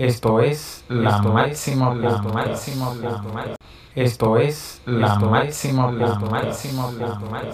[0.00, 3.54] Esto es la máximo la máximo la
[3.94, 7.52] Esto es la máximo la máximo la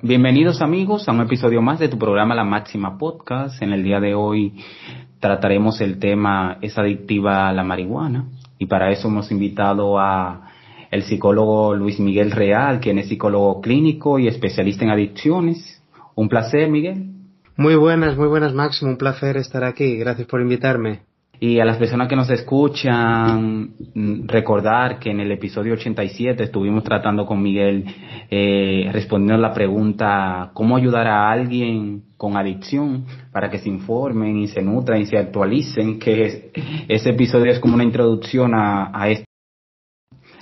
[0.00, 3.60] Bienvenidos amigos a un episodio más de tu programa La Máxima Podcast.
[3.60, 4.54] En el día de hoy
[5.20, 8.24] trataremos el tema ¿Es adictiva la marihuana?
[8.58, 10.48] Y para eso hemos invitado a
[10.90, 15.82] el psicólogo Luis Miguel Real, quien es psicólogo clínico y especialista en adicciones.
[16.14, 17.13] Un placer, Miguel.
[17.56, 18.90] Muy buenas, muy buenas, Máximo.
[18.90, 19.96] Un placer estar aquí.
[19.96, 21.02] Gracias por invitarme.
[21.38, 26.82] Y a las personas que nos escuchan, mm, recordar que en el episodio 87 estuvimos
[26.82, 27.84] tratando con Miguel,
[28.28, 34.48] eh, respondiendo la pregunta, ¿cómo ayudar a alguien con adicción para que se informen y
[34.48, 36.00] se nutran y se actualicen?
[36.00, 36.50] Que
[36.88, 38.90] ese episodio es como una introducción a,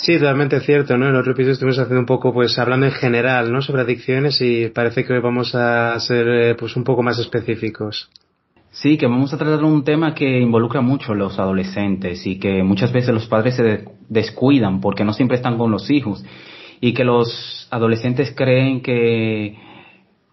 [0.03, 1.09] Sí, totalmente cierto, ¿no?
[1.09, 3.63] En otro episodio estuvimos haciendo un poco, pues, hablando en general, ¿no?
[3.63, 8.11] Sobre adicciones y parece que hoy vamos a ser, eh, pues, un poco más específicos.
[8.73, 12.65] Sí, que vamos a tratar un tema que involucra mucho a los adolescentes y que
[12.65, 16.25] muchas veces los padres se descuidan porque no siempre están con los hijos
[16.81, 19.57] y que los adolescentes creen que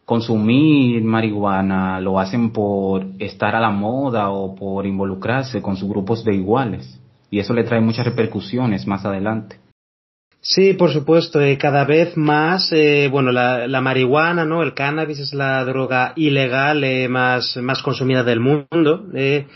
[0.04, 6.26] consumir marihuana lo hacen por estar a la moda o por involucrarse con sus grupos
[6.26, 6.99] de iguales
[7.30, 9.58] y eso le trae muchas repercusiones más adelante.
[10.42, 11.42] Sí, por supuesto.
[11.42, 14.64] Eh, cada vez más, eh, bueno, la, marihuana, ¿no?
[14.64, 19.06] El cannabis es la droga ilegal eh, más, más consumida del mundo.
[19.14, 19.48] Eh,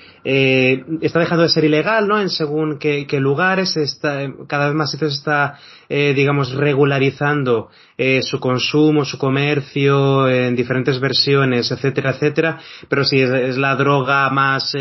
[1.02, 2.20] está dejando de ser ilegal, ¿no?
[2.20, 3.78] En según qué, lugares.
[3.78, 5.58] Está, cada vez más se está,
[5.90, 7.70] digamos, regularizando
[8.22, 12.60] su consumo, su comercio en diferentes versiones, etcétera, etcétera.
[12.90, 14.74] Pero sí, es, la droga más,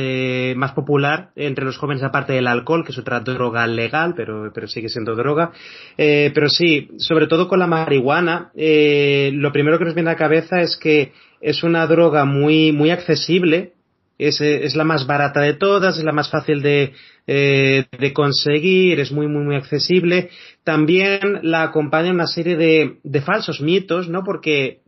[0.57, 4.67] más popular entre los jóvenes, aparte del alcohol, que es otra droga legal, pero, pero
[4.69, 5.53] sigue siendo droga.
[5.97, 10.15] Eh, pero sí, sobre todo con la marihuana, eh, lo primero que nos viene a
[10.15, 13.73] la cabeza es que es una droga muy, muy accesible,
[14.19, 16.93] es, la más barata de todas, es la más fácil de,
[17.27, 20.31] eh, de conseguir, es muy, muy, muy accesible.
[20.65, 24.23] También la acompaña una serie de, de falsos mitos, ¿no?
[24.25, 24.81] Porque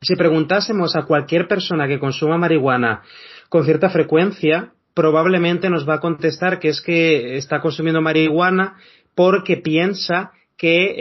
[0.00, 3.02] si preguntásemos a cualquier persona que consuma marihuana
[3.48, 8.76] con cierta frecuencia, probablemente nos va a contestar que es que está consumiendo marihuana
[9.14, 10.94] porque piensa que,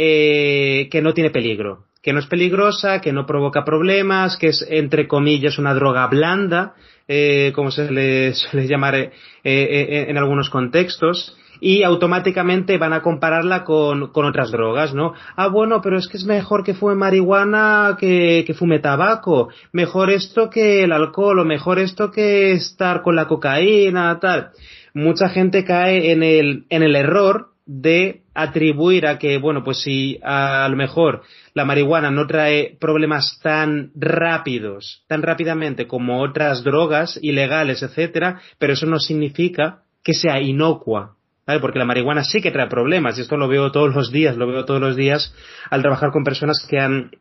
[0.82, 4.66] eh, que no tiene peligro, que no es peligrosa, que no provoca problemas, que es,
[4.70, 6.76] entre comillas, una droga blanda,
[7.08, 9.12] eh, como se le suele llamar eh,
[9.44, 15.14] eh, en algunos contextos, y automáticamente van a compararla con, con, otras drogas, ¿no?
[15.36, 20.10] Ah, bueno, pero es que es mejor que fume marihuana que, que fume tabaco, mejor
[20.10, 24.50] esto que el alcohol, o mejor esto que estar con la cocaína, tal.
[24.94, 30.20] Mucha gente cae en el, en el error de atribuir a que, bueno, pues si
[30.22, 31.24] a, lo mejor
[31.54, 38.74] la marihuana no trae problemas tan rápidos, tan rápidamente como otras drogas ilegales, etcétera, pero
[38.74, 41.16] eso no significa que sea inocua.
[41.62, 44.48] Porque la marihuana sí que trae problemas, y esto lo veo todos los días, lo
[44.48, 45.34] veo todos los días
[45.70, 47.12] al trabajar con personas que han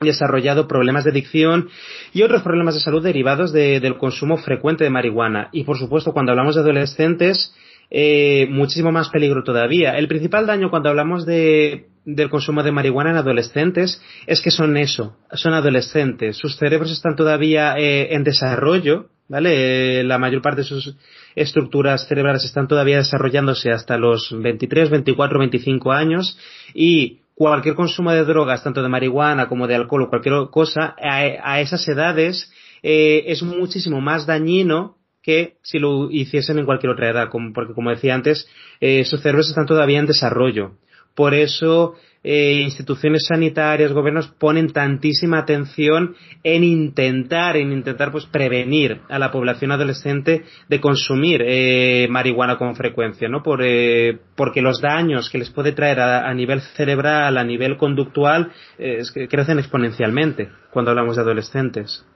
[0.00, 1.68] desarrollado problemas de adicción
[2.12, 5.48] y otros problemas de salud derivados de, del consumo frecuente de marihuana.
[5.52, 7.54] Y por supuesto, cuando hablamos de adolescentes,
[7.90, 9.96] eh, muchísimo más peligro todavía.
[9.98, 14.76] El principal daño cuando hablamos de, del consumo de marihuana en adolescentes es que son
[14.76, 16.36] eso, son adolescentes.
[16.36, 20.00] Sus cerebros están todavía eh, en desarrollo, ¿vale?
[20.00, 20.96] Eh, la mayor parte de sus
[21.34, 26.38] estructuras cerebrales están todavía desarrollándose hasta los 23, 24, 25 años
[26.74, 31.52] y cualquier consumo de drogas, tanto de marihuana como de alcohol o cualquier cosa, a,
[31.52, 32.50] a esas edades
[32.82, 34.97] eh, es muchísimo más dañino
[35.28, 38.48] que si lo hiciesen en cualquier otra edad, como, porque como decía antes,
[38.80, 40.78] eh, sus cerebros están todavía en desarrollo.
[41.14, 49.02] Por eso, eh, instituciones sanitarias, gobiernos ponen tantísima atención en intentar, en intentar pues prevenir
[49.10, 53.42] a la población adolescente de consumir eh, marihuana con frecuencia, ¿no?
[53.42, 57.76] Por, eh, porque los daños que les puede traer a, a nivel cerebral, a nivel
[57.76, 62.06] conductual, eh, crecen exponencialmente cuando hablamos de adolescentes.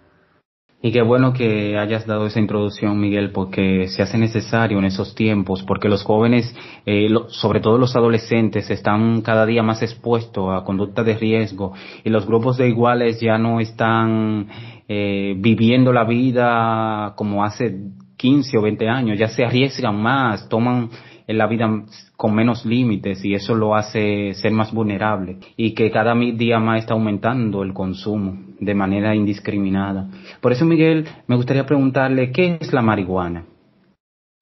[0.85, 5.15] Y qué bueno que hayas dado esa introducción, Miguel, porque se hace necesario en esos
[5.15, 6.53] tiempos, porque los jóvenes,
[6.85, 11.73] eh, lo, sobre todo los adolescentes, están cada día más expuestos a conducta de riesgo
[12.03, 14.49] y los grupos de iguales ya no están
[14.89, 17.73] eh, viviendo la vida como hace
[18.17, 20.91] 15 o 20 años, ya se arriesgan más, toman
[21.33, 21.69] en la vida
[22.17, 26.81] con menos límites y eso lo hace ser más vulnerable y que cada día más
[26.81, 30.09] está aumentando el consumo de manera indiscriminada.
[30.41, 33.45] Por eso, Miguel, me gustaría preguntarle, ¿qué es la marihuana?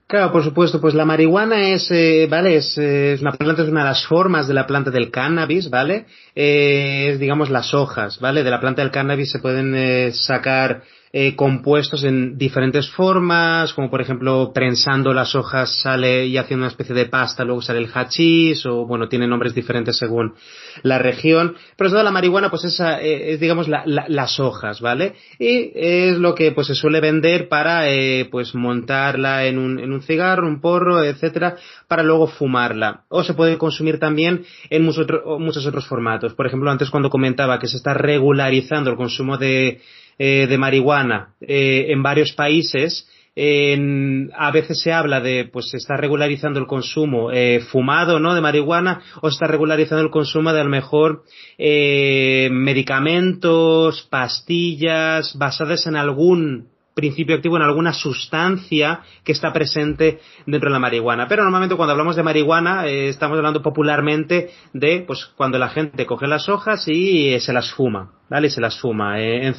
[0.07, 2.57] Claro, por supuesto, pues la marihuana es, eh, ¿vale?
[2.57, 6.07] Es, eh, una planta, es una de las formas de la planta del cannabis, ¿vale?
[6.35, 8.43] Eh, es, digamos, las hojas, ¿vale?
[8.43, 13.91] De la planta del cannabis se pueden eh, sacar eh, compuestos en diferentes formas, como
[13.91, 17.91] por ejemplo prensando las hojas sale y haciendo una especie de pasta, luego sale el
[17.93, 20.35] hachís, o bueno, tiene nombres diferentes según
[20.83, 21.57] la región.
[21.77, 25.15] Pero toda la marihuana, pues esa eh, es, digamos, las hojas, ¿vale?
[25.41, 29.93] Y es lo que pues se suele vender para eh, pues montarla en un, en
[29.93, 31.57] un cigarro, un porro, etcétera,
[31.89, 33.03] para luego fumarla.
[33.09, 36.35] O se puede consumir también en muchos otros formatos.
[36.35, 39.81] Por ejemplo, antes cuando comentaba que se está regularizando el consumo de
[40.23, 45.97] eh, de marihuana eh, en varios países, a veces se habla de, pues se está
[45.97, 48.35] regularizando el consumo eh, fumado, ¿no?
[48.35, 51.23] De marihuana, o se está regularizando el consumo de a lo mejor
[51.59, 56.69] medicamentos, pastillas, basadas en algún
[57.01, 61.27] principio activo en alguna sustancia que está presente dentro de la marihuana.
[61.27, 66.27] Pero normalmente cuando hablamos de marihuana estamos hablando popularmente de pues cuando la gente coge
[66.27, 68.13] las hojas y se las fuma.
[68.31, 68.49] ¿vale?
[68.49, 69.21] se las fuma.
[69.21, 69.53] Eh,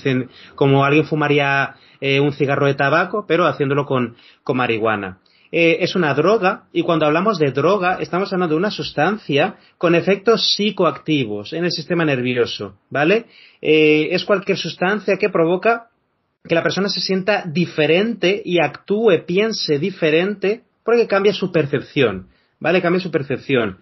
[0.55, 5.19] como alguien fumaría eh, un cigarro de tabaco, pero haciéndolo con, con marihuana.
[5.51, 9.95] Eh, es una droga y cuando hablamos de droga estamos hablando de una sustancia con
[9.95, 13.25] efectos psicoactivos en el sistema nervioso, ¿vale?
[13.61, 15.90] es cualquier sustancia que provoca
[16.43, 22.27] que la persona se sienta diferente y actúe, piense diferente porque cambia su percepción,
[22.59, 22.81] ¿vale?
[22.81, 23.79] Cambia su percepción.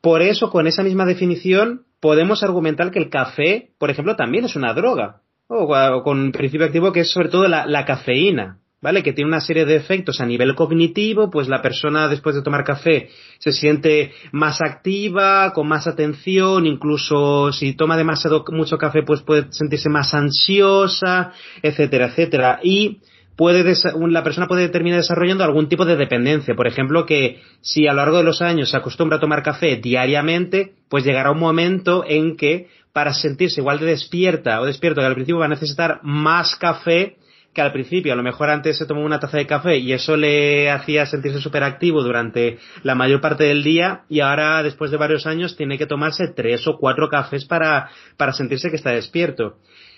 [0.00, 4.54] Por eso, con esa misma definición, podemos argumentar que el café, por ejemplo, también es
[4.54, 9.02] una droga, o, con un principio activo que es sobre todo la, cafeína, ¿vale?
[9.02, 12.64] Que tiene una serie de efectos a nivel cognitivo, pues la persona después de tomar
[12.64, 13.08] café
[13.38, 19.52] se siente más activa, con más atención, incluso si toma demasiado mucho café, pues puede
[19.52, 21.32] sentirse más ansiosa,
[21.62, 22.60] etcétera, etcétera.
[22.62, 23.00] Y
[23.36, 23.74] puede
[24.08, 26.54] la persona puede terminar desarrollando algún tipo de dependencia.
[26.54, 29.76] Por ejemplo, que si a lo largo de los años se acostumbra a tomar café
[29.76, 35.06] diariamente, pues llegará un momento en que para sentirse igual de despierta o despierto que
[35.06, 37.16] al principio va a necesitar más café
[37.58, 38.12] que al principio.
[38.12, 41.40] A lo mejor antes se tomó una taza de café y eso le hacía sentirse
[41.40, 45.76] súper activo durante la mayor parte del día y ahora después de varios años tiene
[45.76, 49.56] que tomarse tres o cuatro cafés para, para sentirse que está despierto.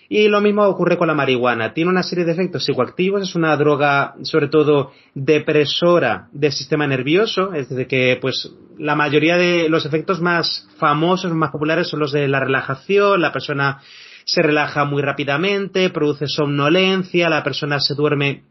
[0.08, 1.74] Y lo mismo ocurre con la marihuana.
[1.74, 7.52] Tiene una serie de efectos psicoactivos, es una droga sobre todo depresora del sistema nervioso,
[7.52, 12.10] es decir, que pues la mayoría de los efectos más famosos, más populares son los
[12.10, 13.82] de la relajación, la persona
[14.24, 18.44] se relaja muy rápidamente, produce somnolencia, la persona se duerme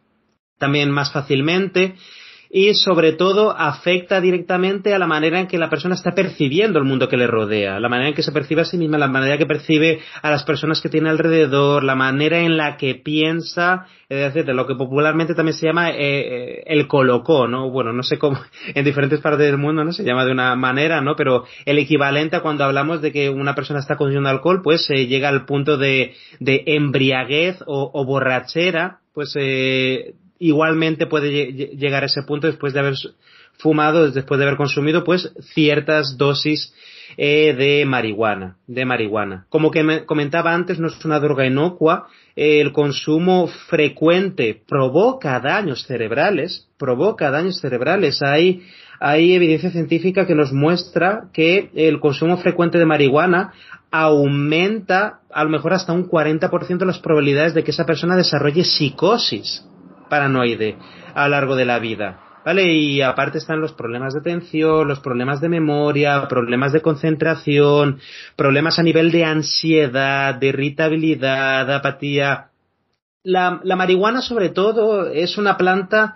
[0.57, 1.95] también más fácilmente
[2.49, 6.85] y sobre todo afecta directamente a la manera en que la persona está percibiendo el
[6.85, 9.37] mundo que le rodea, la manera en que se percibe a sí misma, la manera
[9.37, 14.47] que percibe a las personas que tiene alrededor, la manera en la que piensa, decir,
[14.47, 17.69] lo que popularmente también se llama eh, eh, el colocó, ¿no?
[17.69, 18.39] Bueno, no sé cómo
[18.73, 21.15] en diferentes partes del mundo no se llama de una manera, ¿no?
[21.15, 25.05] Pero el equivalente a cuando hablamos de que una persona está consumiendo alcohol, pues eh,
[25.05, 32.07] llega al punto de, de embriaguez o, o borrachera, pues eh, igualmente puede llegar a
[32.07, 32.95] ese punto después de haber
[33.59, 36.73] fumado, después de haber consumido, pues ciertas dosis
[37.17, 39.45] eh, de marihuana, de marihuana.
[39.49, 45.85] Como que me comentaba antes, no es una droga inocua, el consumo frecuente provoca daños
[45.85, 48.21] cerebrales, provoca daños cerebrales.
[48.21, 48.63] Hay,
[49.01, 53.51] hay evidencia científica que nos muestra que el consumo frecuente de marihuana
[53.91, 59.65] aumenta a lo mejor hasta un 40% las probabilidades de que esa persona desarrolle psicosis
[60.09, 60.77] paranoide
[61.13, 62.19] a lo largo de la vida.
[62.45, 62.73] ¿Vale?
[62.73, 67.99] Y aparte están los problemas de atención, los problemas de memoria, problemas de concentración,
[68.35, 72.47] problemas a nivel de ansiedad, de irritabilidad, apatía.
[73.23, 76.15] La, marihuana, sobre todo, es una planta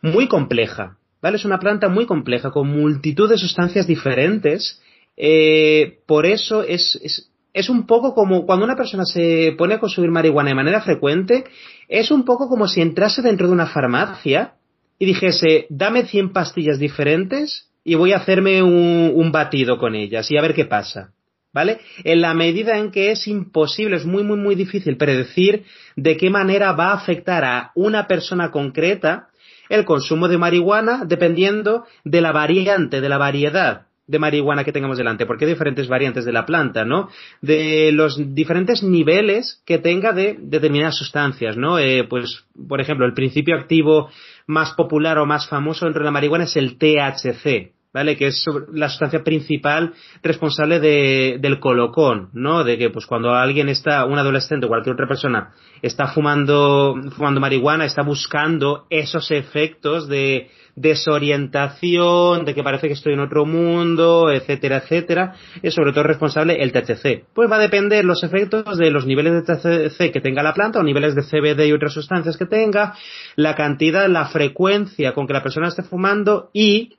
[0.00, 1.36] muy compleja, ¿vale?
[1.36, 4.80] Es una planta muy compleja, con multitud de sustancias diferentes.
[5.16, 7.33] Eh, por eso es, es
[7.70, 11.44] un poco como cuando una persona se pone a consumir marihuana de manera frecuente,
[11.88, 14.54] es un poco como si entrase dentro de una farmacia
[14.98, 20.36] y dijese, dame 100 pastillas diferentes y voy a hacerme un, batido con ellas y
[20.36, 21.12] a ver qué pasa.
[21.52, 21.78] ¿Vale?
[22.02, 25.62] En la medida en que es imposible, es muy, muy, muy difícil predecir
[25.94, 29.28] de qué manera va a afectar a una persona concreta
[29.68, 34.98] el consumo de marihuana dependiendo de la variante, de la variedad de marihuana que tengamos
[34.98, 37.08] delante, porque hay diferentes variantes de la planta, ¿no?
[37.40, 41.78] De los diferentes niveles que tenga de determinadas sustancias, ¿no?
[41.78, 44.10] Eh, pues, por ejemplo, el principio activo
[44.46, 48.16] más popular o más famoso dentro de la marihuana es el THC, ¿vale?
[48.16, 52.62] Que es la sustancia principal responsable de, del colocón, ¿no?
[52.62, 57.40] De que, pues, cuando alguien está, un adolescente o cualquier otra persona está fumando, fumando
[57.40, 64.30] marihuana, está buscando esos efectos de desorientación, de que parece que estoy en otro mundo,
[64.30, 67.24] etcétera, etcétera, es sobre todo responsable el THC.
[67.32, 70.80] Pues va a depender los efectos de los niveles de THC que tenga la planta
[70.80, 72.94] o niveles de CBD y otras sustancias que tenga,
[73.36, 76.96] la cantidad, la frecuencia con que la persona esté fumando y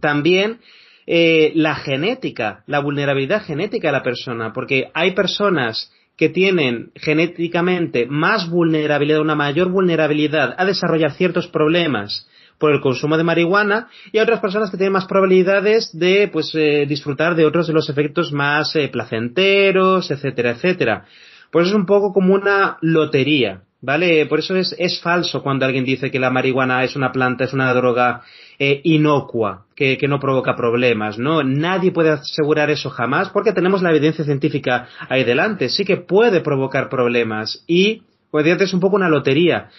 [0.00, 0.58] también
[1.06, 8.06] eh, la genética, la vulnerabilidad genética de la persona, porque hay personas que tienen genéticamente
[8.06, 14.18] más vulnerabilidad, una mayor vulnerabilidad a desarrollar ciertos problemas por el consumo de marihuana y
[14.18, 17.88] hay otras personas que tienen más probabilidades de pues eh, disfrutar de otros de los
[17.88, 21.04] efectos más eh, placenteros, etcétera, etcétera.
[21.50, 24.26] Pues es un poco como una lotería, ¿vale?
[24.26, 27.52] Por eso es, es falso cuando alguien dice que la marihuana es una planta, es
[27.52, 28.22] una droga
[28.58, 31.42] eh, inocua, que, no provoca problemas, ¿no?
[31.42, 35.68] Nadie puede asegurar eso jamás porque tenemos la evidencia científica ahí delante.
[35.68, 39.70] Sí que puede provocar problemas y, pues es un poco una lotería.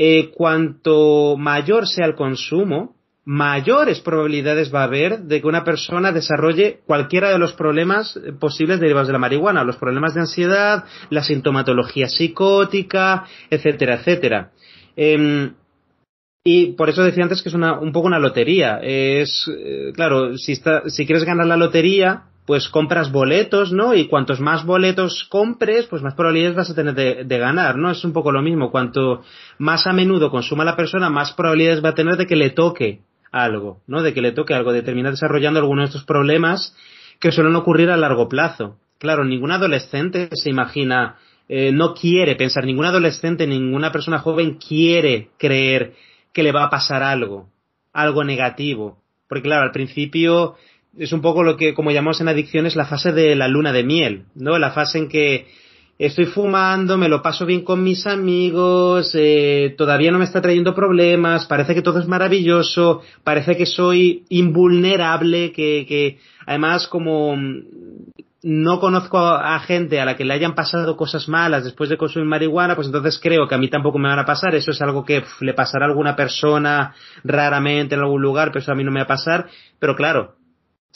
[0.00, 6.12] Eh, cuanto mayor sea el consumo, mayores probabilidades va a haber de que una persona
[6.12, 11.24] desarrolle cualquiera de los problemas posibles derivados de la marihuana, los problemas de ansiedad, la
[11.24, 14.52] sintomatología psicótica, etcétera, etcétera.
[14.94, 15.54] Em,
[16.44, 18.78] y por eso decía antes que es una, un poco una lotería.
[18.80, 23.92] Es, eh, claro, si, si quieres ganar la lotería, pues compras boletos, ¿no?
[23.92, 26.94] Y cuantos más boletos compres, pues más probabilidades vas a tener
[27.26, 27.90] de, ganar, ¿no?
[27.90, 28.70] Es un poco lo mismo.
[28.70, 29.22] Cuanto
[29.58, 33.00] más a menudo consuma la persona, más probabilidades va a tener de que le toque
[33.30, 34.02] algo, ¿no?
[34.02, 36.74] De que le toque algo, de terminar desarrollando alguno de estos problemas
[37.20, 38.78] que suelen ocurrir a largo plazo.
[38.96, 41.16] Claro, ningún adolescente se imagina,
[41.50, 45.92] eh, no quiere pensar, ningún adolescente, ninguna persona joven quiere creer
[46.32, 47.50] que le va a pasar algo,
[47.92, 48.96] algo negativo.
[49.28, 50.56] Porque claro, al principio
[50.98, 53.84] es un poco lo que, como llamamos en adicciones, la fase de la luna de
[53.84, 54.58] miel, ¿no?
[54.58, 55.46] La fase en que
[55.98, 60.74] estoy fumando, me lo paso bien con mis amigos, eh, todavía no me está trayendo
[60.74, 67.36] problemas, parece que todo es maravilloso, parece que soy invulnerable, que, que además como
[68.42, 72.28] no conozco a gente a la que le hayan pasado cosas malas después de consumir
[72.28, 74.54] marihuana, pues entonces creo que a mí tampoco me van a pasar.
[74.54, 78.70] Eso es algo que le pasará a alguna persona raramente en algún lugar, pero eso
[78.70, 79.48] a mí no me va a pasar.
[79.80, 80.36] Pero claro,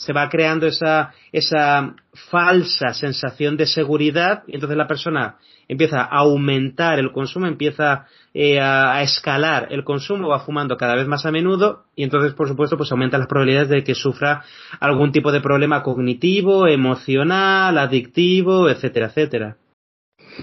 [0.03, 1.95] se va creando esa, esa
[2.29, 5.37] falsa sensación de seguridad y entonces la persona
[5.69, 11.07] empieza a aumentar el consumo, empieza eh, a, escalar el consumo, va fumando cada vez
[11.07, 14.43] más a menudo y entonces, por supuesto, pues aumenta las probabilidades de que sufra
[14.81, 19.57] algún tipo de problema cognitivo, emocional, adictivo, etcétera, etcétera.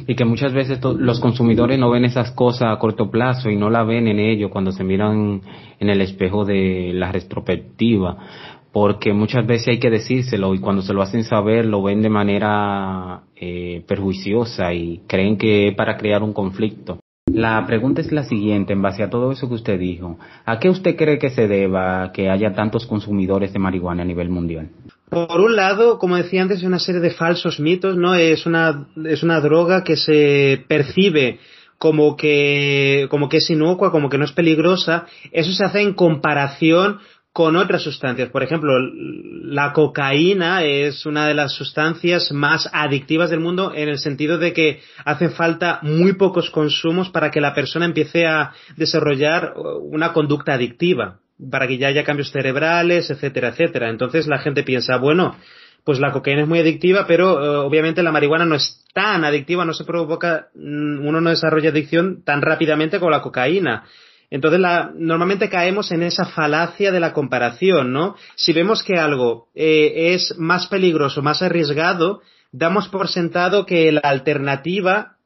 [0.07, 3.71] Y que muchas veces los consumidores no ven esas cosas a corto plazo y no
[3.71, 5.43] la ven en ello cuando se miran
[5.81, 8.17] en el espejo de la retrospectiva
[8.73, 12.09] porque muchas veces hay que decírselo y cuando se lo hacen saber lo ven de
[12.09, 17.01] manera eh, perjuiciosa y creen que es para crear un conflicto.
[17.33, 20.69] La pregunta es la siguiente, en base a todo eso que usted dijo, ¿a qué
[20.69, 24.71] usted cree que se deba que haya tantos consumidores de marihuana a nivel mundial?
[25.11, 28.15] Por un lado, como decía antes, es una serie de falsos mitos, ¿no?
[28.15, 31.39] Es una, es una droga que se percibe
[31.79, 35.07] como que, como que es inocua, como que no es peligrosa.
[35.33, 36.99] Eso se hace en comparación
[37.33, 38.29] con otras sustancias.
[38.31, 38.73] Por ejemplo,
[39.45, 44.53] la cocaína es una de las sustancias más adictivas del mundo en el sentido de
[44.53, 50.55] que hace falta muy pocos consumos para que la persona empiece a desarrollar una conducta
[50.55, 51.21] adictiva,
[51.51, 53.91] para que ya haya cambios cerebrales, etcétera, etcétera.
[53.91, 55.37] Entonces la gente piensa, bueno,
[55.85, 59.65] pues la cocaína es muy adictiva, pero eh, obviamente la marihuana no es tan adictiva,
[59.65, 63.85] no se provoca, uno no desarrolla adicción tan rápidamente como la cocaína.
[64.31, 68.17] Entonces, la, normalmente caemos en esa falacia de la comparación, ¿no?
[68.37, 72.23] Si vemos que algo eh, es más peligroso, más arriesgado,
[72.53, 75.17] damos por sentado que la alternativa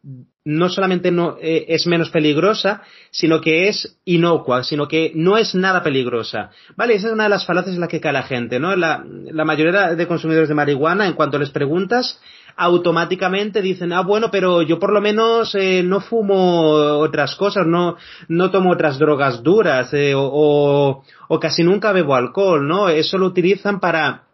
[0.47, 5.55] no solamente no eh, es menos peligrosa, sino que es inocua, sino que no es
[5.55, 6.51] nada peligrosa.
[6.77, 8.77] Vale, esa es una de las falacias en la que cae la gente, ¿no?
[8.77, 12.21] La, la mayoría de consumidores de marihuana, en cuanto les preguntas,
[12.57, 17.97] automáticamente dicen, ah, bueno, pero yo por lo menos eh, no fumo otras cosas, no,
[18.29, 22.89] no tomo otras drogas duras, eh, o, o, casi nunca bebo alcohol, ¿no?
[22.89, 24.25] Eso lo utilizan para,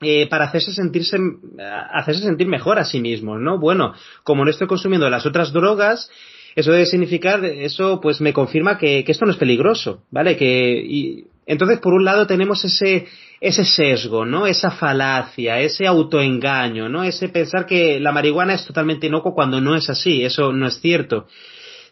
[0.00, 1.18] eh, para hacerse sentirse,
[1.92, 3.58] hacerse sentir mejor a sí mismos, ¿no?
[3.58, 6.10] Bueno, como no estoy consumiendo las otras drogas,
[6.54, 10.36] eso debe significar, eso pues me confirma que, que esto no es peligroso, ¿vale?
[10.36, 13.06] Que, y, entonces, por un lado tenemos ese,
[13.44, 14.46] ese sesgo, ¿no?
[14.46, 17.04] Esa falacia, ese autoengaño, ¿no?
[17.04, 20.80] Ese pensar que la marihuana es totalmente inocuo cuando no es así, eso no es
[20.80, 21.26] cierto.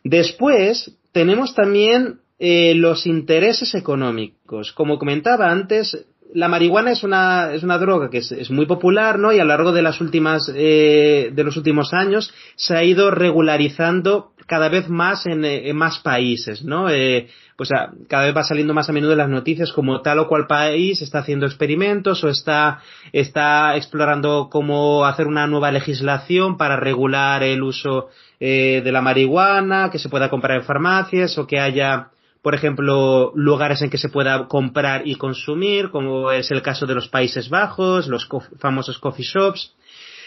[0.02, 4.72] Después, tenemos también eh, los intereses económicos.
[4.72, 9.30] Como comentaba antes, la marihuana es una, es una droga que es, muy popular, ¿no?
[9.30, 13.10] Y a lo largo de las últimas, eh, de los últimos años se ha ido
[13.10, 16.88] regularizando cada vez más en, en más países, ¿no?
[16.90, 17.70] Eh, pues
[18.08, 21.00] cada vez va saliendo más a menudo en las noticias como tal o cual país
[21.02, 22.80] está haciendo experimentos o está,
[23.12, 28.08] está explorando cómo hacer una nueva legislación para regular el uso
[28.40, 32.08] eh, de la marihuana, que se pueda comprar en farmacias o que haya
[32.42, 36.94] por ejemplo, lugares en que se pueda comprar y consumir, como es el caso de
[36.96, 39.76] los Países Bajos, los famosos coffee shops,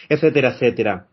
[0.08, 1.08] etcétera, etcétera.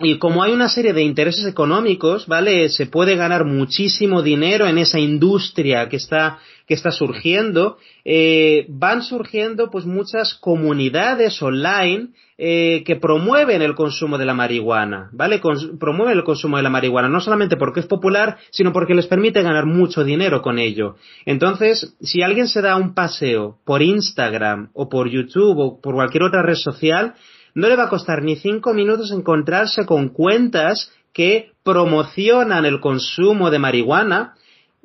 [0.00, 2.68] Y como hay una serie de intereses económicos, ¿vale?
[2.68, 7.78] Se puede ganar muchísimo dinero en esa industria que está, que está surgiendo.
[8.04, 12.08] Eh, van surgiendo pues muchas comunidades online
[12.38, 15.40] eh, que promueven el consumo de la marihuana, ¿vale?
[15.78, 19.42] promueven el consumo de la marihuana, no solamente porque es popular, sino porque les permite
[19.42, 20.96] ganar mucho dinero con ello.
[21.24, 26.24] Entonces, si alguien se da un paseo por Instagram o por YouTube o por cualquier
[26.24, 27.14] otra red social,
[27.54, 33.50] no le va a costar ni cinco minutos encontrarse con cuentas que promocionan el consumo
[33.50, 34.34] de marihuana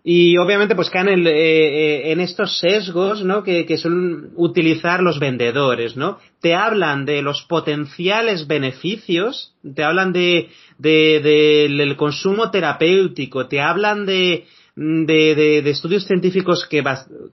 [0.03, 3.43] y obviamente pues caen en, eh, eh, estos sesgos ¿no?
[3.43, 10.49] que, suelen utilizar los vendedores no te hablan de los potenciales beneficios te hablan de,
[10.77, 14.45] del consumo terapéutico te hablan de
[14.81, 16.81] de, de, estudios científicos que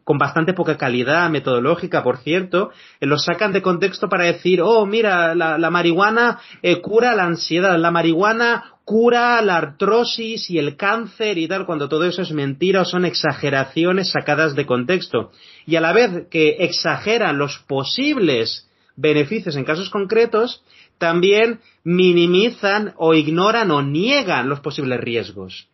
[0.03, 4.85] con bastante poca calidad metodológica, por cierto, eh, los sacan de contexto para decir, oh,
[4.85, 11.39] mira, la, marihuana eh, cura la ansiedad, la marihuana cura la artrosis y el cáncer
[11.39, 15.31] y tal, cuando todo eso es mentira o son exageraciones sacadas de contexto.
[15.67, 20.65] Y a la vez que exageran los posibles beneficios en casos concretos,
[20.99, 25.69] también minimizan o ignoran o niegan los posibles riesgos.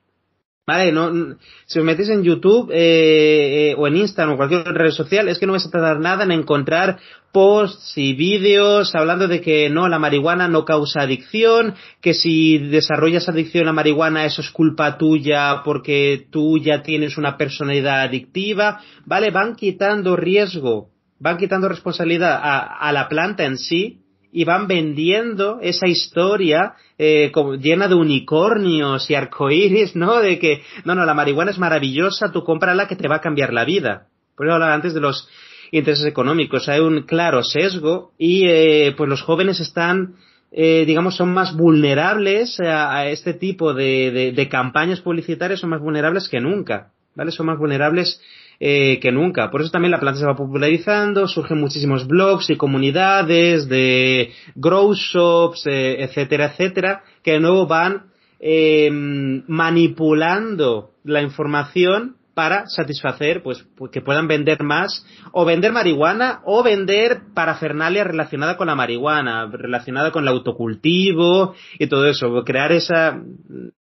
[0.65, 4.93] Vale, no, si os metéis en YouTube eh, eh, o en Instagram o cualquier red
[4.93, 7.01] social, es que no vais a tardar nada en encontrar
[7.33, 13.29] posts y vídeos hablando de que no, la marihuana no causa adicción, que si desarrollas
[13.29, 19.33] adicción a marihuana eso es culpa tuya porque tú ya tienes una personalidad adictiva, ¿vale?
[19.33, 24.02] Van quitando riesgo, van quitando responsabilidad a la planta en sí,
[24.33, 30.21] y van vendiendo esa historia eh, llena de unicornios y arcoíris, ¿no?
[30.21, 33.53] De que, no, no, la marihuana es maravillosa, tú cómprala que te va a cambiar
[33.53, 34.07] la vida.
[34.35, 35.29] Por eso hablaba antes de los
[35.71, 36.69] intereses económicos.
[36.71, 40.15] Hay un claro sesgo y eh, pues los jóvenes están,
[40.51, 46.31] eh, digamos, son más vulnerables a, este tipo de, de campañas publicitarias, son más vulnerables
[46.31, 47.33] que nunca, ¿vale?
[47.33, 48.19] Son más vulnerables
[48.65, 49.51] eh, que nunca.
[49.51, 54.95] Por eso también la planta se va popularizando, surgen muchísimos blogs y comunidades de grow
[54.95, 63.65] shops, eh, etcétera, etcétera, que de nuevo van eh, manipulando la información para satisfacer, pues,
[63.91, 70.13] que puedan vender más, o vender marihuana, o vender parafernalia relacionada con la marihuana, relacionada
[70.13, 73.21] con el autocultivo y todo eso, crear esa,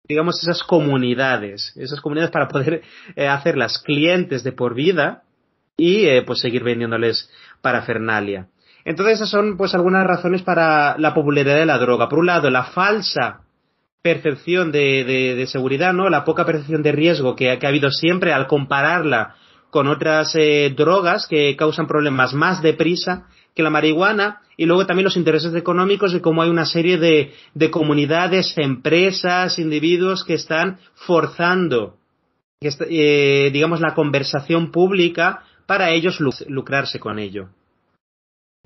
[0.07, 2.81] digamos, esas comunidades, esas comunidades para poder
[3.15, 5.23] eh, hacerlas clientes de por vida
[5.77, 7.29] y, eh, pues, seguir vendiéndoles
[7.61, 8.47] parafernalia.
[8.83, 12.09] Entonces, esas son, pues, algunas razones para la popularidad de la droga.
[12.09, 13.41] Por un lado, la falsa
[14.01, 16.09] percepción de, de, seguridad, ¿no?
[16.09, 19.35] La poca percepción de riesgo que, ha habido siempre al compararla
[19.69, 25.05] con otras eh, drogas que causan problemas más deprisa que la marihuana y luego también
[25.05, 30.79] los intereses económicos de cómo hay una serie de, de comunidades, empresas, individuos que están
[30.93, 31.97] forzando,
[32.61, 37.49] eh, digamos, la conversación pública para ellos lucrarse con ello.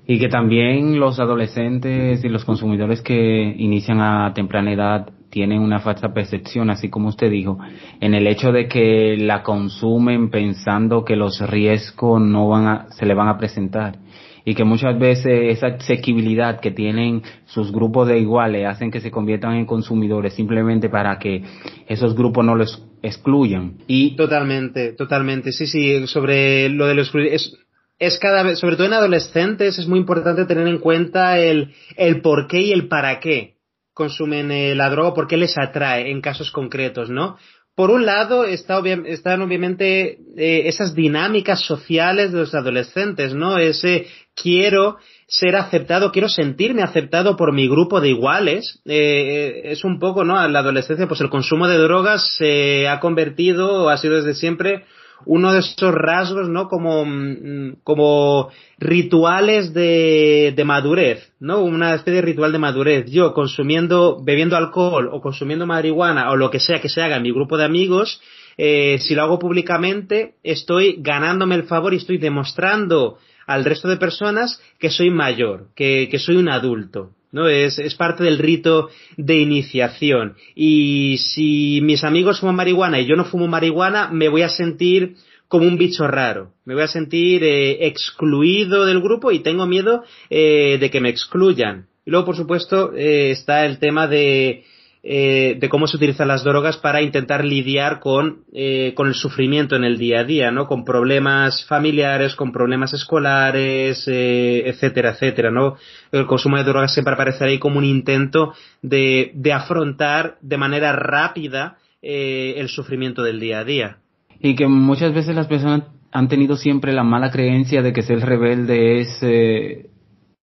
[0.07, 5.81] Y que también los adolescentes y los consumidores que inician a temprana edad tienen una
[5.81, 7.59] falsa percepción, así como usted dijo,
[7.99, 13.05] en el hecho de que la consumen pensando que los riesgos no van a, se
[13.05, 13.97] le van a presentar
[14.45, 19.11] y que muchas veces esa asequibilidad que tienen sus grupos de iguales hacen que se
[19.11, 21.43] conviertan en consumidores simplemente para que
[21.85, 23.79] esos grupos no los excluyan.
[23.87, 25.51] Y totalmente, totalmente.
[25.51, 27.57] Sí, sí, sobre lo de los es,
[27.99, 32.21] es cada vez, sobre todo en adolescentes, es muy importante tener en cuenta el, el
[32.21, 33.54] por qué y el para qué
[33.95, 37.37] consumen eh, la droga, por qué les atrae en casos concretos, ¿no?
[37.75, 43.57] Por un lado está están obviamente eh, esas dinámicas sociales de los adolescentes, ¿no?
[43.57, 48.81] Ese quiero ser aceptado, quiero sentirme aceptado por mi grupo de iguales.
[48.85, 50.43] Eh, es un poco, ¿no?
[50.43, 54.35] En la adolescencia, pues el consumo de drogas se ha convertido, o ha sido desde
[54.35, 54.85] siempre,
[55.25, 56.67] uno de esos rasgos, ¿no?
[56.67, 61.63] Como, mm, como rituales de, de madurez, ¿no?
[61.63, 63.05] Una especie de ritual de madurez.
[63.09, 67.23] Yo consumiendo, bebiendo alcohol o consumiendo marihuana o lo que sea que se haga en
[67.23, 68.21] mi grupo de amigos,
[68.57, 73.97] eh, si lo hago públicamente, estoy ganándome el favor y estoy demostrando al resto de
[73.97, 77.11] personas que soy mayor, que, que soy un adulto.
[77.35, 77.49] ¿No?
[77.49, 80.35] Es, es, parte del rito de iniciación.
[80.55, 85.17] Y si mis amigos fuman marihuana y yo no fumo marihuana, me voy a sentir
[85.49, 86.53] como un bicho raro.
[86.63, 91.09] Me voy a sentir eh, excluido del grupo y tengo miedo eh, de que me
[91.09, 91.87] excluyan.
[92.05, 94.63] Y luego, por supuesto, eh, está el tema de,
[95.07, 99.75] eh, de cómo se utilizan las drogas para intentar lidiar con, eh, con el sufrimiento
[99.75, 100.65] en el día a día, ¿no?
[100.65, 105.75] Con problemas familiares, con problemas escolares, eh, etcétera, etcétera, ¿no?
[106.11, 110.91] El consumo de drogas siempre aparece ahí como un intento de, de afrontar de manera
[110.93, 113.97] rápida eh, el sufrimiento del día a día.
[114.39, 118.21] Y que muchas veces las personas han tenido siempre la mala creencia de que ser
[118.21, 119.89] rebelde es eh,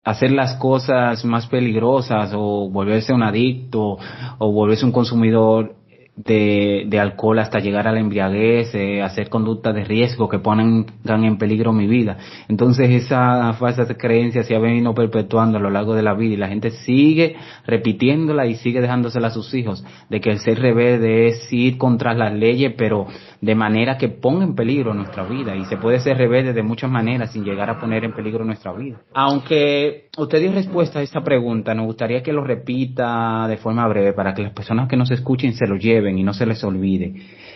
[0.05, 3.99] hacer las cosas más peligrosas o volverse un adicto
[4.39, 5.77] o volverse un consumidor
[6.15, 10.87] de, de alcohol hasta llegar a la embriaguez, eh, hacer conductas de riesgo que pongan
[11.05, 12.19] en peligro mi vida.
[12.49, 16.37] Entonces esa falsa creencia se ha venido perpetuando a lo largo de la vida y
[16.37, 21.29] la gente sigue repitiéndola y sigue dejándosela a sus hijos de que el ser rebelde
[21.29, 23.07] es ir contra las leyes pero
[23.41, 26.91] de manera que ponga en peligro nuestra vida y se puede ser rebelde de muchas
[26.91, 29.01] maneras sin llegar a poner en peligro nuestra vida.
[29.15, 34.13] Aunque usted dio respuesta a esta pregunta, nos gustaría que lo repita de forma breve
[34.13, 37.15] para que las personas que nos escuchen se lo lleven y no se les olvide.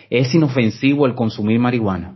[0.09, 2.15] ¿Es inofensivo el consumir marihuana?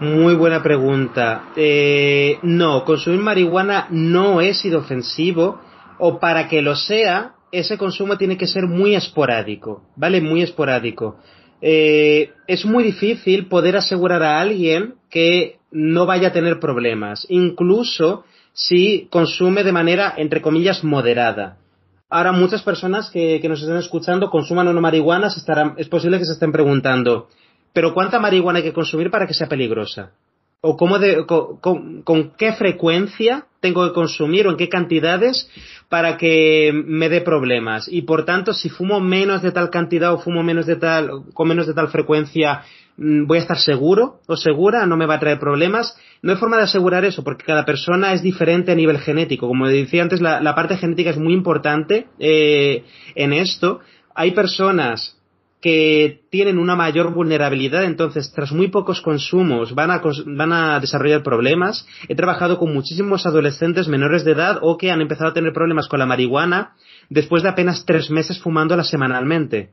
[0.00, 1.50] Muy buena pregunta.
[1.56, 5.60] Eh, no, consumir marihuana no es inofensivo
[5.98, 10.20] o para que lo sea, ese consumo tiene que ser muy esporádico, ¿vale?
[10.20, 11.16] Muy esporádico
[11.60, 18.24] eh, es muy difícil poder asegurar a alguien que no vaya a tener problemas, incluso
[18.52, 21.58] si consume de manera, entre comillas, moderada.
[22.08, 26.18] Ahora muchas personas que, que nos están escuchando consuman una marihuana, se estarán, es posible
[26.18, 27.28] que se estén preguntando,
[27.72, 30.12] pero ¿cuánta marihuana hay que consumir para que sea peligrosa?
[30.60, 35.48] ¿O cómo de, con, con, qué frecuencia tengo que consumir o en qué cantidades
[35.88, 37.88] para que me dé problemas.
[37.88, 41.48] Y por tanto, si fumo menos de tal cantidad o fumo menos de tal, con
[41.48, 42.62] menos de tal frecuencia,
[42.96, 45.96] voy a estar seguro o segura, no me va a traer problemas.
[46.22, 49.48] No hay forma de asegurar eso, porque cada persona es diferente a nivel genético.
[49.48, 53.80] Como decía antes, la, la parte genética es muy importante eh, en esto.
[54.14, 55.16] Hay personas
[55.60, 61.22] que tienen una mayor vulnerabilidad, entonces tras muy pocos consumos van a, van a desarrollar
[61.22, 61.86] problemas.
[62.08, 65.88] He trabajado con muchísimos adolescentes menores de edad o que han empezado a tener problemas
[65.88, 66.74] con la marihuana
[67.08, 69.70] después de apenas tres meses fumándola semanalmente.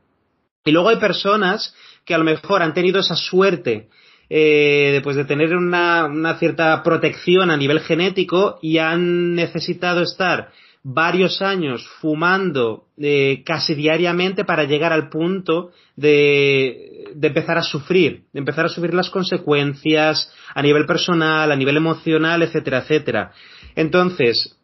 [0.64, 3.88] Y luego hay personas que a lo mejor han tenido esa suerte
[4.30, 10.50] eh, pues de tener una, una cierta protección a nivel genético y han necesitado estar
[10.82, 18.24] varios años fumando eh, casi diariamente para llegar al punto de, de, empezar a sufrir,
[18.32, 23.32] de empezar a sufrir las consecuencias a nivel personal, a nivel emocional, etcétera, etcétera.
[23.74, 24.58] Entonces,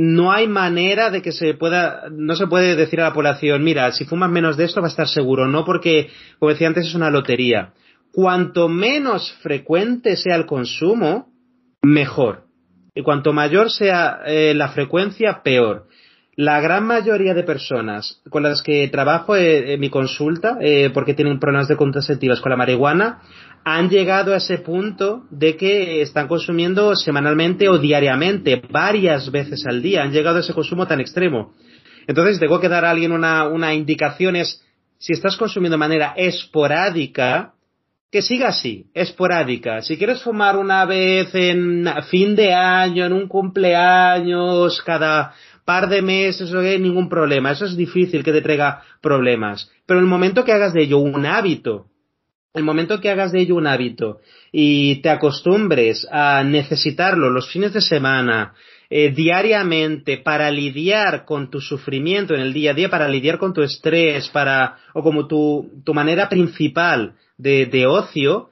[0.00, 3.90] no hay manera de que se pueda, no se puede decir a la población, mira,
[3.90, 6.94] si fumas menos de esto va a estar seguro, no porque, como decía antes, es
[6.94, 7.72] una lotería.
[8.12, 11.32] Cuanto menos frecuente sea el consumo,
[11.82, 12.44] mejor
[12.94, 15.86] y cuanto mayor sea eh, la frecuencia, peor.
[16.36, 21.14] La gran mayoría de personas con las que trabajo eh, en mi consulta, eh, porque
[21.14, 23.22] tienen problemas de contraceptivas con la marihuana,
[23.64, 29.82] han llegado a ese punto de que están consumiendo semanalmente o diariamente, varias veces al
[29.82, 30.02] día.
[30.02, 31.54] Han llegado a ese consumo tan extremo.
[32.06, 34.64] Entonces, tengo que dar a alguien una, una indicación es,
[34.98, 37.54] si estás consumiendo de manera esporádica,
[38.10, 39.82] que siga así, esporádica.
[39.82, 46.00] Si quieres fumar una vez en fin de año, en un cumpleaños, cada par de
[46.00, 47.50] meses, no hay ningún problema.
[47.50, 49.70] Eso es difícil que te traiga problemas.
[49.86, 51.88] Pero el momento que hagas de ello un hábito,
[52.58, 54.20] el momento que hagas de ello un hábito
[54.52, 58.54] y te acostumbres a necesitarlo los fines de semana,
[58.90, 63.52] eh, diariamente para lidiar con tu sufrimiento en el día a día, para lidiar con
[63.52, 68.50] tu estrés, para, o como tu, tu manera principal de, de ocio,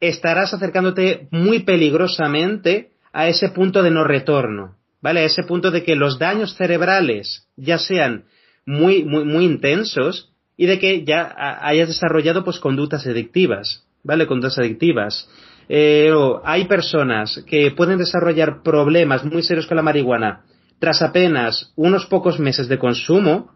[0.00, 5.20] estarás acercándote muy peligrosamente a ese punto de no retorno, ¿vale?
[5.20, 8.24] A ese punto de que los daños cerebrales ya sean
[8.66, 10.29] muy, muy, muy intensos
[10.60, 14.26] y de que ya hayas desarrollado pues conductas adictivas, ¿vale?
[14.26, 15.26] Conductas adictivas.
[15.70, 16.12] Eh,
[16.44, 20.42] hay personas que pueden desarrollar problemas muy serios con la marihuana
[20.78, 23.52] tras apenas unos pocos meses de consumo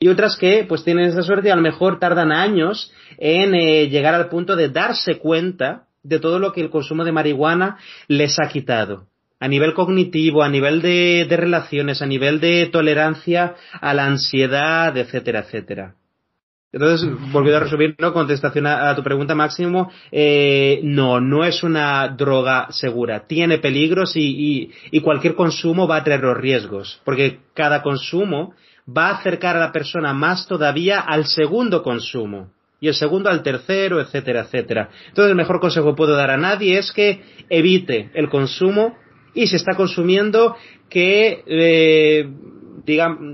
[0.00, 3.88] y otras que pues tienen esa suerte y a lo mejor tardan años en eh,
[3.88, 8.40] llegar al punto de darse cuenta de todo lo que el consumo de marihuana les
[8.40, 9.06] ha quitado.
[9.38, 14.96] A nivel cognitivo, a nivel de, de relaciones, a nivel de tolerancia a la ansiedad,
[14.96, 15.94] etcétera, etcétera.
[16.70, 18.12] Entonces, volviendo a resumir, ¿no?
[18.12, 23.26] Contestación a, tu pregunta, Máximo, eh, no, no es una droga segura.
[23.26, 28.52] Tiene peligros y, y, cualquier consumo va a traer los riesgos, porque cada consumo
[28.86, 32.50] va a acercar a la persona más todavía al segundo consumo
[32.80, 34.90] y el segundo al tercero, etcétera, etcétera.
[35.08, 38.94] Entonces, el mejor consejo que puedo dar a nadie es que evite el consumo
[39.32, 40.54] y si está consumiendo
[40.90, 42.28] que eh,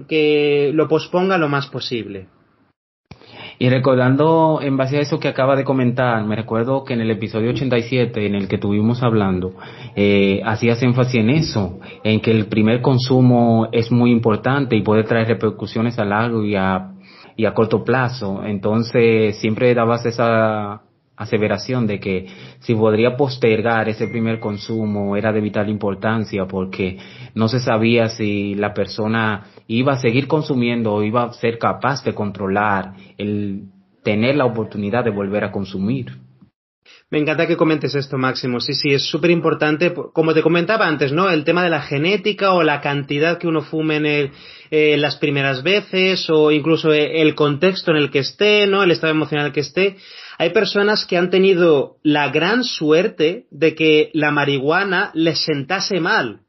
[0.09, 2.29] que lo posponga lo más posible.
[3.59, 7.11] Y recordando en base a eso que acaba de comentar, me recuerdo que en el
[7.11, 9.53] episodio 87 en el que estuvimos hablando,
[9.95, 15.05] eh, hacías énfasis en eso, en que el primer consumo es muy importante y puede
[15.05, 16.93] traer repercusiones a largo y a,
[17.37, 18.43] y a corto plazo.
[18.45, 20.83] Entonces siempre dabas esa
[21.17, 22.27] aseveración de que
[22.61, 26.99] si podría postergar ese primer consumo era de vital importancia porque
[27.35, 32.03] no se sabía si la persona iba a seguir consumiendo o iba a ser capaz
[32.05, 33.69] de controlar el
[34.03, 36.25] tener la oportunidad de volver a consumir.
[37.11, 38.61] Me encanta que comentes esto, Máximo.
[38.61, 39.95] Sí, sí, es súper importante.
[40.13, 41.31] Como te comentaba antes, ¿no?
[41.31, 44.33] El tema de la genética o la cantidad que uno fume en
[44.71, 48.83] eh, las primeras veces o incluso el contexto en el que esté, ¿no?
[48.83, 49.97] El estado emocional que esté
[50.39, 56.41] hay personas que han tenido la gran suerte de que la marihuana les sentase mal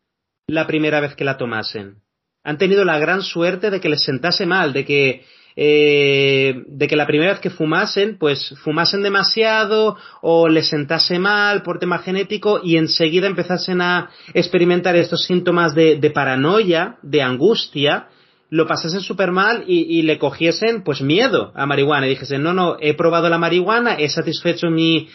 [0.48, 2.02] la primera vez que la tomasen.
[2.44, 5.26] Han tenido la gran suerte de que les sentase mal, de que
[5.58, 11.64] eh, de que la primera vez que fumasen, pues fumasen demasiado o les sentase mal
[11.64, 18.10] por tema genético y enseguida empezasen a experimentar estos síntomas de, de paranoia, de angustia,
[18.50, 22.78] lo pasasen súper mal y, le cogiesen pues miedo a marihuana y dijesen, no, no,
[22.80, 25.10] he probado la marihuana, he satisfecho mi,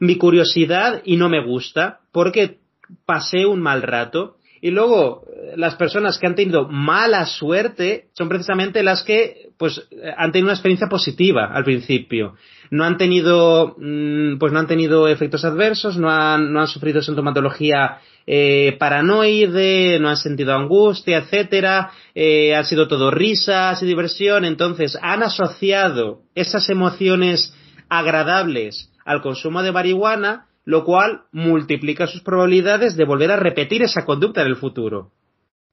[0.00, 2.58] mi curiosidad y no me gusta porque
[3.06, 4.36] pasé un mal rato.
[4.60, 5.24] Y luego,
[5.56, 10.54] las personas que han tenido mala suerte son precisamente las que, pues, han tenido una
[10.54, 12.34] experiencia positiva al principio.
[12.70, 17.02] No han tenido, mm, pues no han tenido efectos adversos, no han, no han sufrido
[17.02, 24.44] sintomatología eh, paranoide, no han sentido angustia, etcétera, eh, ha sido todo risas y diversión,
[24.44, 27.54] entonces han asociado esas emociones
[27.88, 34.04] agradables al consumo de marihuana, lo cual multiplica sus probabilidades de volver a repetir esa
[34.04, 35.10] conducta en el futuro.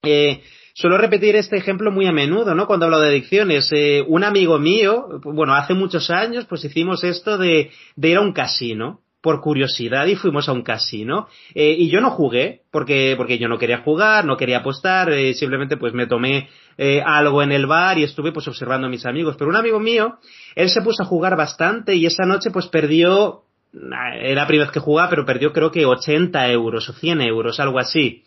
[0.03, 0.41] Eh,
[0.73, 2.67] suelo repetir este ejemplo muy a menudo, ¿no?
[2.67, 3.69] Cuando hablo de adicciones.
[3.71, 8.21] Eh, un amigo mío, bueno, hace muchos años, pues hicimos esto de, de ir a
[8.21, 11.27] un casino por curiosidad y fuimos a un casino.
[11.53, 15.34] Eh, y yo no jugué, porque, porque yo no quería jugar, no quería apostar, eh,
[15.36, 19.05] simplemente pues me tomé eh, algo en el bar y estuve pues observando a mis
[19.05, 19.36] amigos.
[19.38, 20.17] Pero un amigo mío,
[20.55, 24.73] él se puso a jugar bastante y esa noche pues perdió, era la primera vez
[24.73, 28.23] que jugaba, pero perdió creo que 80 euros o 100 euros, algo así.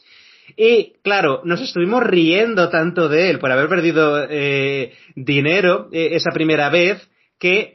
[0.56, 4.28] Y claro, nos estuvimos riendo tanto de él por haber perdido
[5.16, 7.73] dinero esa primera vez que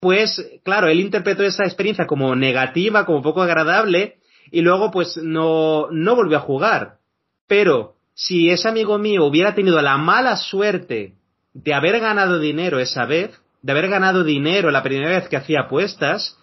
[0.00, 4.16] pues claro, él interpretó esa experiencia como negativa, como poco agradable,
[4.50, 6.98] y luego pues no, no volvió a jugar.
[7.46, 11.14] Pero si ese amigo mío hubiera tenido la mala suerte
[11.52, 15.62] de haber ganado dinero esa vez, de haber ganado dinero la primera vez que hacía
[15.62, 16.38] apuestas,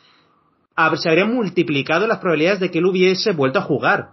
[0.97, 4.09] se habrían multiplicado las probabilidades de que él hubiese vuelto a jugar.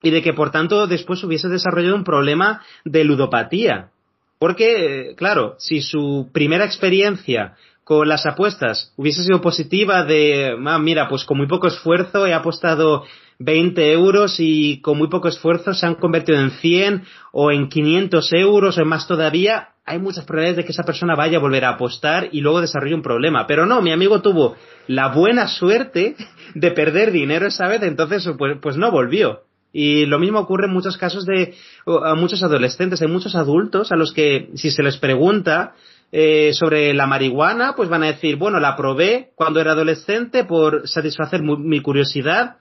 [0.00, 3.90] Y de que por tanto después hubiese desarrollado un problema de ludopatía.
[4.38, 7.56] Porque, claro, si su primera experiencia
[7.88, 12.34] con las apuestas hubiese sido positiva de, ah, mira, pues con muy poco esfuerzo he
[12.34, 13.04] apostado
[13.38, 18.30] 20 euros y con muy poco esfuerzo se han convertido en 100 o en 500
[18.34, 21.64] euros o en más todavía, hay muchas probabilidades de que esa persona vaya a volver
[21.64, 23.46] a apostar y luego desarrolle un problema.
[23.46, 24.54] Pero no, mi amigo tuvo
[24.86, 26.14] la buena suerte
[26.54, 29.44] de perder dinero esa vez, entonces pues, pues no volvió.
[29.72, 31.54] Y lo mismo ocurre en muchos casos de
[31.86, 35.72] a muchos adolescentes, hay muchos adultos a los que si se les pregunta
[36.10, 40.88] eh, sobre la marihuana, pues van a decir, bueno, la probé cuando era adolescente por
[40.88, 42.56] satisfacer mi curiosidad,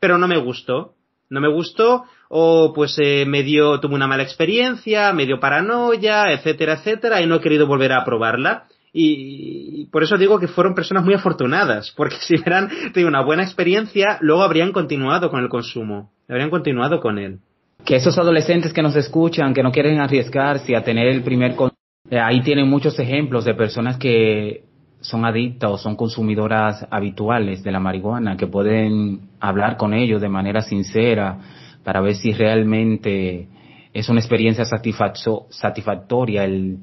[0.00, 0.94] pero no me gustó.
[1.28, 6.30] No me gustó, o pues eh, me dio, tuve una mala experiencia, me dio paranoia,
[6.30, 8.68] etcétera, etcétera, y no he querido volver a probarla.
[8.92, 13.42] Y, por eso digo que fueron personas muy afortunadas, porque si hubieran tenido una buena
[13.42, 17.40] experiencia, luego habrían continuado con el consumo, habrían continuado con él.
[17.84, 21.75] Que esos adolescentes que nos escuchan, que no quieren arriesgarse a tener el primer eh,
[22.10, 24.64] ahí tienen muchos ejemplos de personas que
[25.00, 30.28] son adictas o son consumidoras habituales de la marihuana, que pueden hablar con ellos de
[30.28, 31.38] manera sincera
[31.84, 33.48] para ver si realmente
[33.92, 36.78] es una experiencia satisfactoria el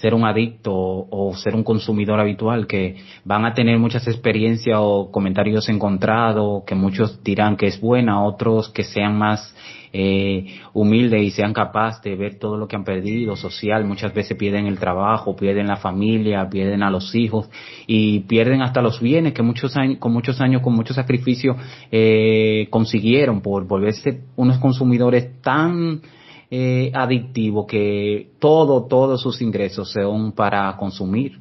[0.00, 5.10] ser un adicto o, ser un consumidor habitual, que van a tener muchas experiencias o
[5.10, 9.54] comentarios encontrados, que muchos dirán que es buena, otros que sean más
[9.92, 13.86] eh, humildes y sean capaces de ver todo lo que han perdido social.
[13.86, 17.48] Muchas veces pierden el trabajo, pierden la familia, pierden a los hijos
[17.86, 21.56] y pierden hasta los bienes que muchos años, con muchos años, con mucho sacrificio
[21.90, 26.02] eh, consiguieron por volverse unos consumidores tan
[26.50, 31.40] eh, adictivo que todo, todos sus ingresos son para consumir.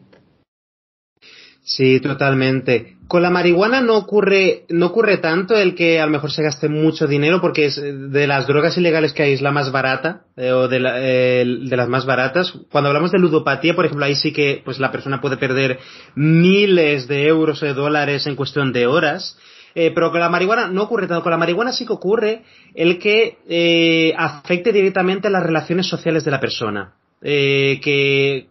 [1.66, 2.98] Sí, totalmente.
[3.08, 6.70] Con la marihuana no ocurre, no ocurre tanto el que a lo mejor se gaste
[6.70, 10.52] mucho dinero porque es de las drogas ilegales que hay es la más barata eh,
[10.52, 12.54] o de, eh, de, las más baratas.
[12.72, 15.80] Cuando hablamos de ludopatía, por ejemplo, ahí sí que pues la persona puede perder
[16.14, 19.36] miles de euros o de dólares en cuestión de horas.
[19.78, 21.22] Eh, pero con la marihuana no ocurre tanto.
[21.22, 26.24] Con la marihuana sí que ocurre el que eh, afecte directamente a las relaciones sociales
[26.24, 26.94] de la persona.
[27.22, 28.48] Eh, que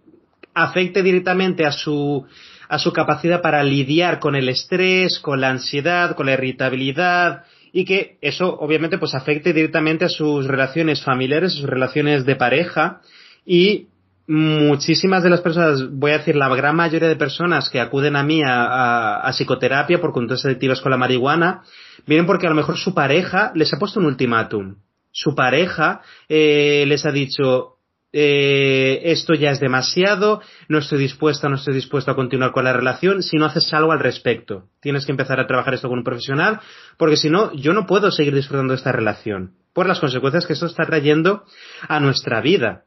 [0.53, 2.27] afecte directamente a su,
[2.69, 7.85] a su capacidad para lidiar con el estrés, con la ansiedad, con la irritabilidad, y
[7.85, 13.01] que eso obviamente pues afecte directamente a sus relaciones familiares, a sus relaciones de pareja
[13.45, 13.89] y
[14.27, 18.23] muchísimas de las personas, voy a decir la gran mayoría de personas que acuden a
[18.23, 21.63] mí a, psicoterapia por conductas adictivas con la marihuana,
[22.07, 24.77] vienen porque a lo mejor su pareja les ha puesto un ultimátum.
[25.13, 27.77] Su pareja eh, les ha dicho,
[28.13, 32.73] eh, esto ya es demasiado, no estoy dispuesta, no estoy dispuesto a continuar con la
[32.73, 34.65] relación si no haces algo al respecto.
[34.81, 36.61] Tienes que empezar a trabajar esto con un profesional,
[36.97, 40.55] porque si no, yo no puedo seguir disfrutando de esta relación, por las consecuencias que
[40.55, 41.45] esto está trayendo
[41.87, 42.85] a nuestra vida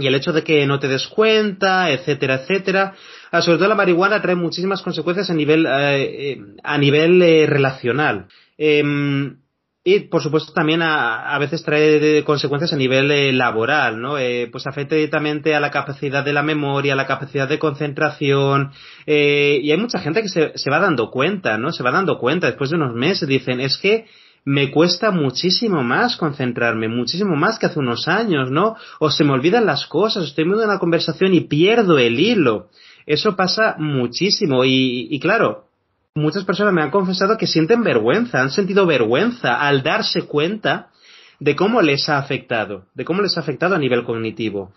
[0.00, 2.94] y el hecho de que no te des cuenta, etcétera, etcétera.
[3.30, 7.46] Ah, sobre todo la marihuana trae muchísimas consecuencias a nivel, eh, eh, a nivel eh,
[7.46, 8.26] relacional.
[8.58, 9.36] Em,
[9.82, 14.16] y por supuesto también a, a veces trae consecuencias a nivel laboral, ¿no?
[14.52, 18.72] pues afecta directamente a la capacidad de la memoria, a la capacidad de concentración.
[19.06, 21.72] y hay mucha gente que se, se va dando cuenta, ¿no?
[21.72, 23.26] Se va dando cuenta después de unos meses.
[23.26, 24.04] Dicen, es que
[24.44, 28.76] me cuesta muchísimo más concentrarme, muchísimo más que hace unos años, ¿no?
[28.98, 32.68] O se me olvidan las cosas, estoy en una conversación y pierdo el hilo.
[33.06, 35.66] Eso pasa muchísimo y, y claro,
[36.14, 40.90] muchas personas me han confesado que sienten vergüenza, han sentido vergüenza al darse cuenta
[41.38, 44.72] de cómo les ha afectado, de cómo les ha afectado a nivel cognitivo.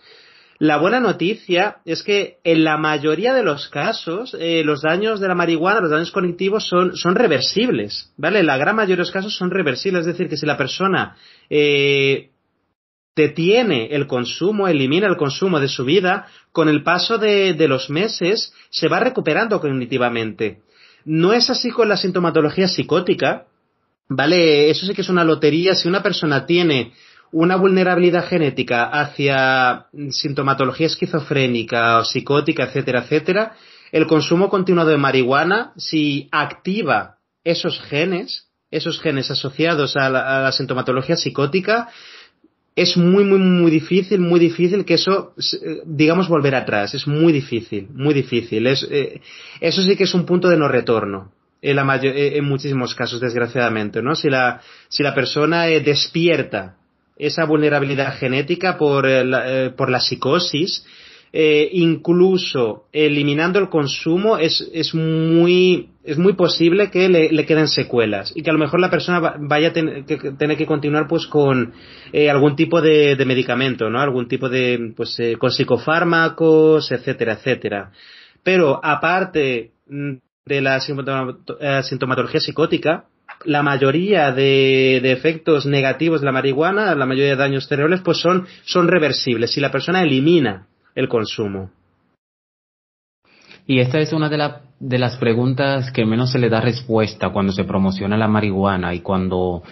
[0.63, 5.27] La buena noticia es que en la mayoría de los casos eh, los daños de
[5.27, 8.43] la marihuana, los daños cognitivos son, son reversibles, ¿vale?
[8.43, 11.17] La gran mayoría de los casos son reversibles, es decir, que si la persona
[11.49, 12.29] eh,
[13.13, 17.89] detiene el consumo, elimina el consumo de su vida, con el paso de, de los
[17.89, 20.61] meses se va recuperando cognitivamente.
[21.03, 23.47] No es así con la sintomatología psicótica,
[24.07, 24.69] ¿vale?
[24.69, 25.75] Eso sí que es una lotería.
[25.75, 26.93] Si una persona tiene
[27.33, 33.55] una vulnerabilidad genética hacia sintomatología esquizofrénica o psicótica, etcétera, etcétera,
[33.91, 41.15] el consumo continuado de marihuana, si activa esos genes, esos genes asociados a la, sintomatología
[41.15, 41.89] psicótica,
[42.75, 45.33] es muy, muy, muy difícil, muy difícil que eso,
[45.85, 46.95] digamos, volver atrás.
[46.95, 48.65] Es muy difícil, muy difícil.
[48.65, 49.21] Eh,
[49.59, 51.31] eso sí que es un punto de no retorno.
[51.61, 54.15] En, la en muchísimos casos, desgraciadamente, ¿no?
[54.15, 56.77] Si la, si la persona eh, despierta
[57.17, 60.85] esa vulnerabilidad genética por, eh, eh, por la psicosis,
[61.35, 68.31] eh, incluso eliminando el consumo es, es, muy, es muy posible que le, queden secuelas
[68.35, 71.25] y que a lo mejor la persona vaya a tener que, tener que continuar pues
[71.25, 71.73] con
[72.11, 73.99] eh, algún tipo de, de, medicamento, ¿no?
[73.99, 77.91] Algún tipo de, pues eh, con psicofármacos, etcétera, etcétera.
[78.43, 80.13] Pero aparte mm,
[80.45, 83.05] de la sintomatología psicótica,
[83.45, 88.47] la mayoría de, efectos negativos de la marihuana, la mayoría de daños cerebrales, pues son,
[88.65, 91.71] son reversibles si la persona elimina el consumo.
[93.65, 97.53] Y esta es una de, de las preguntas que menos se le da respuesta cuando
[97.53, 99.63] se promociona la marihuana y cuando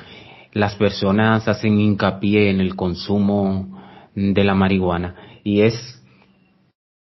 [0.53, 3.81] las personas hacen hincapié en el consumo
[4.15, 5.15] de la marihuana.
[5.43, 6.01] Y es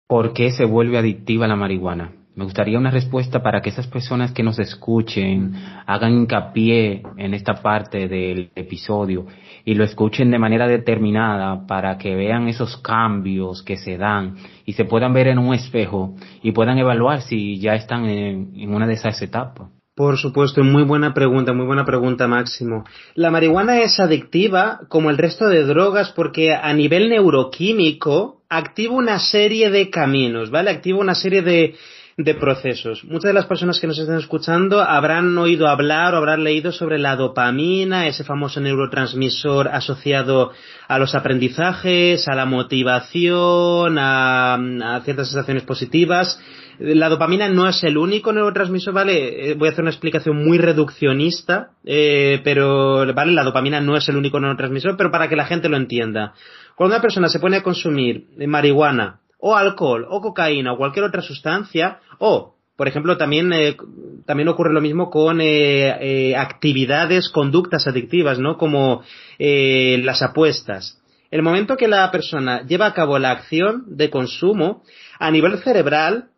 [0.07, 2.11] ¿por qué se vuelve adictiva la marihuana?
[2.35, 5.53] Me gustaría una respuesta para que esas personas que nos escuchen
[5.85, 9.25] hagan hincapié en esta parte del episodio
[9.63, 14.73] y lo escuchen de manera determinada para que vean esos cambios que se dan y
[14.73, 18.95] se puedan ver en un espejo y puedan evaluar si ya están en, una de
[18.95, 19.69] esas etapas.
[19.95, 22.83] Por supuesto, muy buena pregunta, muy buena pregunta, Máximo.
[23.13, 29.19] La marihuana es adictiva como el resto de drogas porque a nivel neuroquímico activa una
[29.19, 30.71] serie de caminos, ¿vale?
[30.71, 31.75] Activa una serie de,
[32.17, 33.03] de procesos.
[33.03, 36.97] Muchas de las personas que nos están escuchando habrán oído hablar o habrán leído sobre
[36.97, 40.53] la dopamina, ese famoso neurotransmisor asociado
[40.87, 46.41] a los aprendizajes, a la motivación, a, ciertas sensaciones positivas.
[46.79, 49.51] La dopamina no es el único neurotransmisor, ¿vale?
[49.51, 53.33] Eh, voy a hacer una explicación muy reduccionista, eh, pero, ¿vale?
[53.33, 56.33] La dopamina no es el único neurotransmisor, pero para que la gente lo entienda.
[56.77, 61.21] Cuando una persona se pone a consumir marihuana, o alcohol, o cocaína, o cualquier otra
[61.21, 63.77] sustancia, o, por ejemplo, también, eh,
[64.25, 68.57] también ocurre lo mismo con eh, eh, actividades, conductas adictivas, ¿no?
[68.57, 69.03] Como
[69.37, 71.01] las apuestas.
[71.31, 74.83] El momento que la persona lleva a cabo la acción de consumo,
[75.19, 76.29] a nivel cerebral,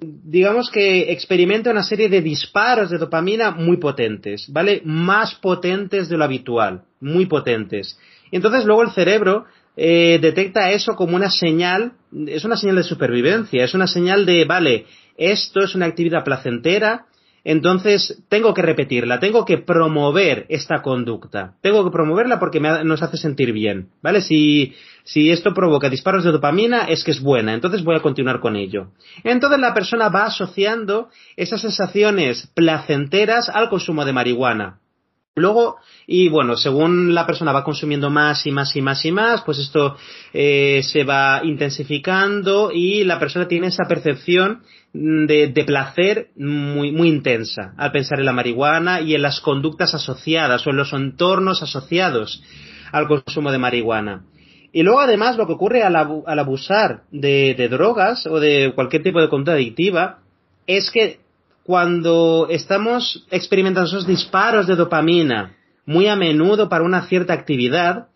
[0.00, 4.82] digamos que experimenta una serie de disparos de dopamina muy potentes, ¿vale?
[4.84, 7.98] Más potentes de lo habitual, muy potentes.
[8.30, 11.92] Entonces luego el cerebro eh, detecta eso como una señal,
[12.26, 14.86] es una señal de supervivencia, es una señal de, vale,
[15.16, 17.06] esto es una actividad placentera,
[17.48, 23.16] entonces tengo que repetirla, tengo que promover esta conducta, tengo que promoverla porque nos hace
[23.16, 24.20] sentir bien, ¿vale?
[24.20, 28.40] Si, si esto provoca disparos de dopamina es que es buena, entonces voy a continuar
[28.40, 28.88] con ello.
[29.22, 34.80] Entonces la persona va asociando esas sensaciones placenteras al consumo de marihuana.
[35.38, 35.76] Luego,
[36.06, 39.58] y bueno, según la persona va consumiendo más y más y más y más, pues
[39.58, 39.94] esto
[40.32, 44.62] eh, se va intensificando y la persona tiene esa percepción
[44.94, 49.94] de, de, placer muy, muy intensa al pensar en la marihuana y en las conductas
[49.94, 52.42] asociadas o en los entornos asociados
[52.90, 54.24] al consumo de marihuana.
[54.72, 59.20] Y luego, además, lo que ocurre al, abusar de, de drogas o de cualquier tipo
[59.20, 60.20] de conducta adictiva
[60.66, 61.25] es que
[61.66, 68.06] cuando estamos experimentando esos disparos de dopamina muy a menudo para una cierta actividad,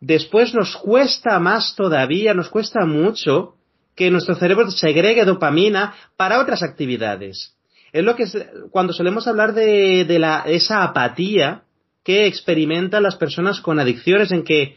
[0.00, 3.54] después nos cuesta más todavía, nos cuesta mucho
[3.94, 7.56] que nuestro cerebro segregue dopamina para otras actividades.
[7.92, 8.24] Es lo que
[8.72, 11.62] cuando solemos hablar de, la, esa apatía
[12.02, 14.76] que experimentan las personas con adicciones en que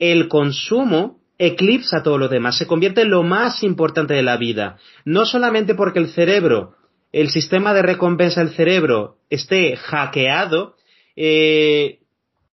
[0.00, 4.76] el consumo eclipsa todo lo demás, se convierte en lo más importante de la vida.
[5.04, 6.74] No solamente porque el cerebro
[7.12, 10.76] el sistema de recompensa del cerebro esté hackeado
[11.16, 11.98] eh,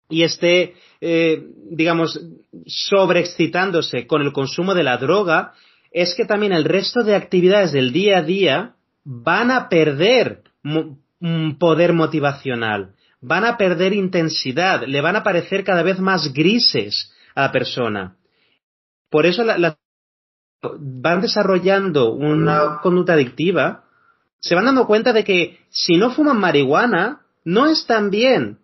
[0.09, 2.21] y esté, eh, digamos,
[2.67, 5.55] sobreexcitándose con el consumo de la droga,
[5.91, 8.75] es que también el resto de actividades del día a día
[9.05, 10.43] van a perder
[11.59, 17.43] poder motivacional, van a perder intensidad, le van a parecer cada vez más grises a
[17.43, 18.17] la persona.
[19.11, 19.45] Por eso
[20.79, 23.84] van desarrollando una conducta adictiva
[24.45, 28.59] se van dando cuenta de que si no fuman marihuana, no están bien.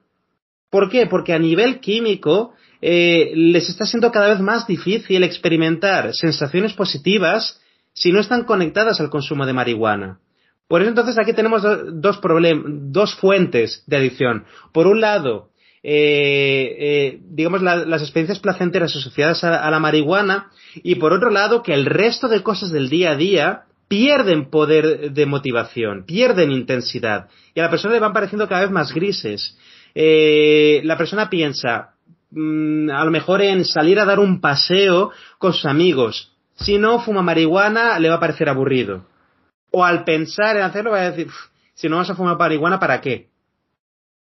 [0.69, 1.07] ¿Por qué?
[1.07, 2.53] Porque a nivel químico
[2.83, 7.63] eh, les está siendo cada vez más difícil experimentar sensaciones positivas
[7.95, 10.21] si no están conectadas al consumo de marihuana.
[10.69, 14.45] Por eso entonces aquí tenemos dos dos fuentes de adicción.
[14.75, 15.49] Por un lado,
[15.83, 21.73] eh, eh, digamos las experiencias placenteras asociadas a, la marihuana y por otro lado que
[21.73, 27.59] el resto de cosas del día a día pierden poder de motivación, pierden intensidad y
[27.59, 29.59] a la persona le van pareciendo cada vez más grises.
[29.97, 31.97] Eh, la persona piensa
[32.31, 36.33] mm, a lo mejor en salir a dar un paseo con sus amigos.
[36.55, 39.07] Si no fuma marihuana le va a parecer aburrido.
[39.73, 41.27] O al pensar en hacerlo va a decir,
[41.75, 43.27] si no vas a fumar marihuana, ¿para qué?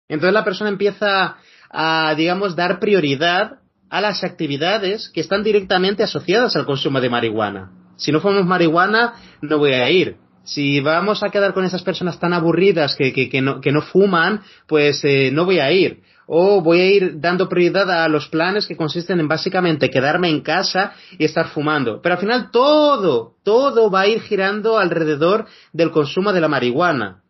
[0.07, 1.35] Entonces la persona empieza
[1.69, 7.73] a, digamos, dar prioridad a las actividades que están directamente asociadas al consumo de marihuana.
[7.99, 10.15] Si no fumamos marihuana, no voy a ir.
[10.43, 14.41] Si vamos a quedar con esas personas tan aburridas que, que, no, que no, fuman,
[14.67, 16.01] pues eh, no voy a ir.
[16.25, 20.41] O voy a ir dando prioridad a los planes que consisten en básicamente quedarme en
[20.41, 22.01] casa y estar fumando.
[22.01, 27.21] Pero al final todo, todo va a ir girando alrededor del consumo de la marihuana.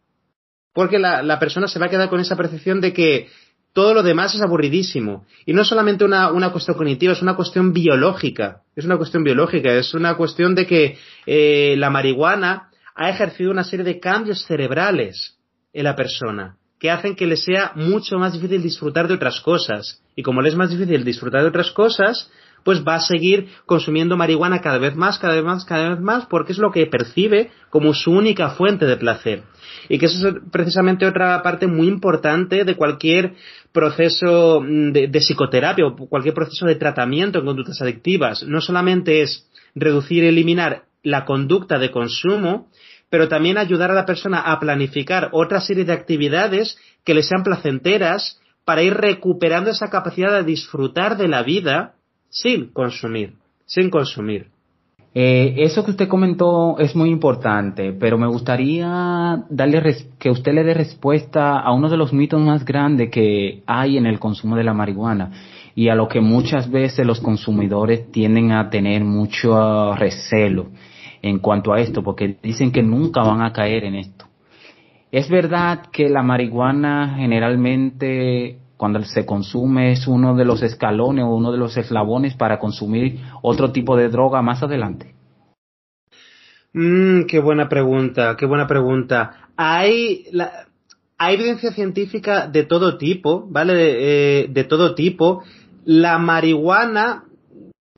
[0.73, 3.27] Porque la, la persona se va a quedar con esa percepción de que
[3.73, 5.25] todo lo demás es aburridísimo.
[5.45, 8.61] Y no solamente una, una, cuestión cognitiva, es una cuestión biológica.
[8.75, 13.63] Es una cuestión biológica, es una cuestión de que eh, la marihuana ha ejercido una
[13.63, 15.37] serie de cambios cerebrales
[15.73, 20.01] en la persona que hacen que le sea mucho más difícil disfrutar de otras cosas.
[20.15, 22.31] Y como le es más difícil disfrutar de otras cosas,
[22.63, 26.25] pues va a seguir consumiendo marihuana cada vez más, cada vez más, cada vez más,
[26.25, 29.43] porque es lo que percibe como su única fuente de placer.
[29.87, 33.35] Y que eso es precisamente otra parte muy importante de cualquier
[33.71, 38.43] proceso mm, de, psicoterapia o cualquier proceso de tratamiento en conductas adictivas.
[38.43, 42.69] No solamente es reducir y eliminar la conducta de consumo,
[43.09, 47.43] pero también ayudar a la persona a planificar otra serie de actividades que le sean
[47.43, 51.95] placenteras para ir recuperando esa capacidad de disfrutar de la vida
[52.29, 53.33] sin consumir,
[53.65, 54.47] sin consumir.
[55.13, 59.81] Eh, eso que usted comentó es muy importante, pero me gustaría darle
[60.19, 64.05] que usted le dé respuesta a uno de los mitos más grandes que hay en
[64.05, 65.31] el consumo de la marihuana
[65.73, 70.67] y a lo que muchas veces los consumidores tienden a tener mucho recelo
[71.21, 74.25] en cuanto a esto, porque dicen que nunca van a caer en esto.
[75.11, 81.35] Es verdad que la marihuana generalmente cuando se consume es uno de los escalones o
[81.35, 85.15] uno de los eslabones para consumir otro tipo de droga más adelante?
[86.71, 89.49] Mm, qué buena pregunta, qué buena pregunta.
[89.57, 90.27] Hay,
[91.17, 93.73] hay evidencia científica de todo tipo, ¿vale?
[94.43, 95.43] Eh, de todo tipo.
[95.83, 97.25] La marihuana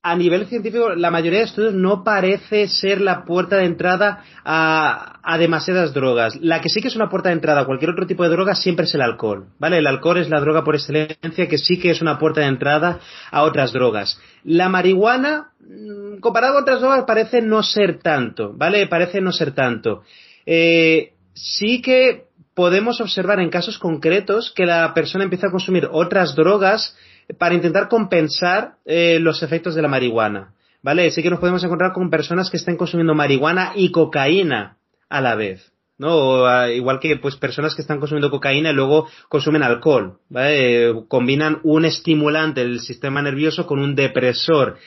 [0.04, 5.38] a nivel científico, la mayoría de estudios no parece ser la puerta de entrada a,
[5.38, 6.36] demasiadas drogas.
[6.41, 8.56] La que sí que es una puerta de entrada a cualquier otro tipo de droga
[8.56, 9.78] siempre es el alcohol, ¿vale?
[9.78, 12.99] El alcohol es la droga por excelencia que sí que es una puerta de entrada
[13.30, 14.20] a otras drogas.
[14.43, 18.88] La marihuana, mm, comparado con otras drogas, parece no ser tanto, ¿vale?
[18.88, 20.02] Parece no ser tanto.
[20.47, 22.26] Eh, sí que
[22.56, 26.97] podemos observar en casos concretos que la persona empieza a consumir otras drogas
[27.38, 30.53] para intentar compensar eh, los efectos de la marihuana.
[30.84, 31.11] ¿Vale?
[31.11, 34.78] Sí que nos podemos encontrar con personas que estén consumiendo marihuana y cocaína
[35.09, 35.72] a la vez.
[36.01, 36.47] ¿no?
[36.47, 41.03] Ah, igual que pues personas que están consumiendo cocaína y luego consumen alcohol, ¿vale?
[41.07, 44.78] combinan un estimulante del sistema nervioso con un depresor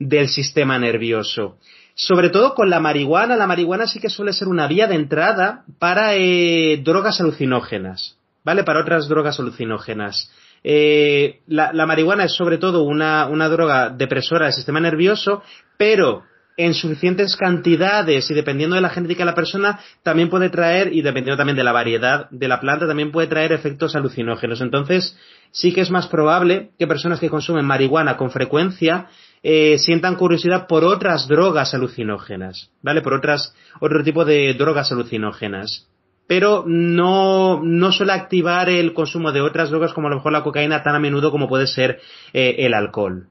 [0.00, 1.58] del sistema nervioso.
[1.94, 5.64] Sobre todo con la marihuana, la marihuana sí que suele ser una vía de entrada
[5.78, 8.64] para eh, drogas alucinógenas, ¿vale?
[8.64, 10.32] Para otras drogas alucinógenas.
[10.66, 15.42] Eh, la, marihuana es sobre todo una, droga depresora del sistema nervioso,
[15.76, 16.22] pero
[16.56, 21.02] en suficientes cantidades y dependiendo de la genética de la persona, también puede traer, y
[21.02, 24.60] dependiendo también de la variedad de la planta, también puede traer efectos alucinógenos.
[24.60, 25.18] Entonces,
[25.50, 29.08] sí que es más probable que personas que consumen marihuana con frecuencia
[29.42, 33.02] eh, sientan curiosidad por otras drogas alucinógenas, ¿vale?
[33.02, 35.88] Por otras, otro tipo de drogas alucinógenas
[36.26, 40.42] pero no, no suele activar el consumo de otras drogas como a lo mejor la
[40.42, 42.00] cocaína tan a menudo como puede ser
[42.32, 43.28] eh, el alcohol.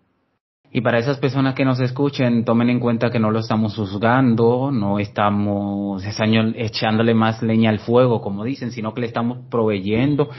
[0.76, 4.72] Y para esas personas que nos escuchen, tomen en cuenta que no lo estamos juzgando,
[4.72, 10.32] no estamos echándole más leña al fuego, como dicen, sino que le estamos proveyendo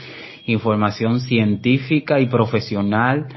[0.45, 3.27] información científica y profesional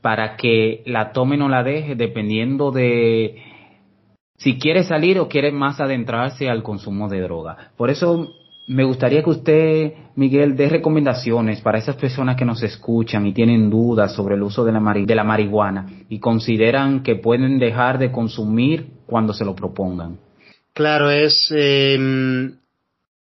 [0.00, 3.36] para que la tome o la deje dependiendo de
[4.38, 7.72] si quiere salir o quiere más adentrarse al consumo de droga.
[7.76, 8.30] Por eso
[8.70, 13.68] me gustaría que usted, Miguel, dé recomendaciones para esas personas que nos escuchan y tienen
[13.68, 18.12] dudas sobre el uso de la, de la marihuana y consideran que pueden dejar de
[18.12, 20.20] consumir cuando se lo propongan.
[20.72, 21.52] Claro, es...
[21.52, 22.58] Em,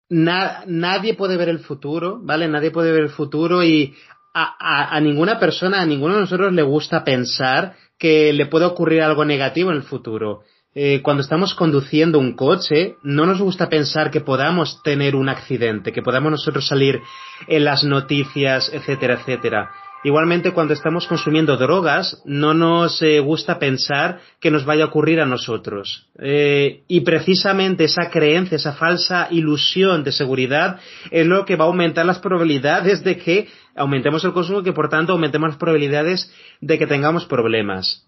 [0.09, 2.47] nadie puede ver el futuro, ¿vale?
[2.47, 3.93] Nadie puede ver el futuro y
[4.33, 9.03] a, a, ninguna persona, a ninguno de nosotros le gusta pensar que le puede ocurrir
[9.03, 10.41] algo negativo en el futuro.
[10.77, 15.93] Eh, cuando estamos conduciendo un coche, no nos gusta pensar que podamos tener un accidente,
[15.93, 16.99] que podamos nosotros salir
[17.47, 19.71] en las noticias, etcétera, etcétera.
[20.03, 25.21] Igualmente, cuando estamos consumiendo drogas, no nos eh, gusta pensar que nos vaya a ocurrir
[25.21, 26.09] a nosotros.
[26.19, 31.69] Eh, y precisamente esa creencia, esa falsa ilusión de seguridad es lo que va a
[31.69, 33.47] aumentar las probabilidades de que
[33.77, 38.05] aumentemos el consumo y que por tanto aumentemos las probabilidades de que tengamos problemas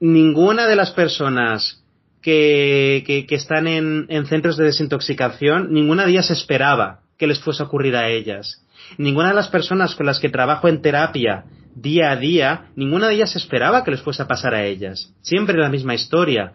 [0.00, 1.82] ninguna de las personas
[2.22, 7.62] que, que, están en, en, centros de desintoxicación, ninguna de ellas esperaba que les fuese
[7.62, 8.64] a ocurrir a ellas.
[8.96, 11.44] Ninguna de las personas con las que trabajo en terapia
[11.74, 15.12] día a día, ninguna de ellas esperaba que les fuese a pasar a ellas.
[15.22, 16.52] Siempre la misma historia.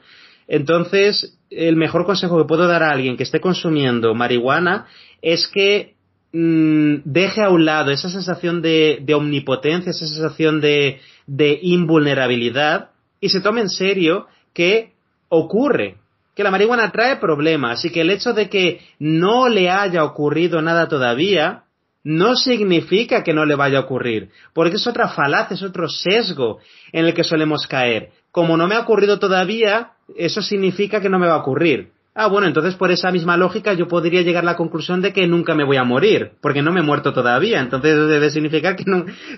[0.47, 4.87] Entonces, el mejor consejo que puedo dar a alguien que esté consumiendo marihuana
[5.21, 5.95] es que
[6.33, 12.89] mm, deje a un lado esa sensación de, de omnipotencia, esa sensación de, de invulnerabilidad
[13.23, 14.91] y se tome en serio que
[15.29, 15.95] ocurre,
[16.35, 20.61] que la marihuana trae problemas y que el hecho de que no le haya ocurrido
[20.61, 21.63] nada todavía
[22.03, 26.59] no significa que no le vaya a ocurrir, porque es otra falacia, es otro sesgo
[26.91, 28.11] en el que solemos caer.
[28.29, 31.92] Como no me ha ocurrido todavía, eso significa que no me va a ocurrir.
[32.15, 35.25] Ah, bueno, entonces por esa misma lógica yo podría llegar a la conclusión de que
[35.27, 38.85] nunca me voy a morir, porque no me he muerto todavía, entonces debe significar que,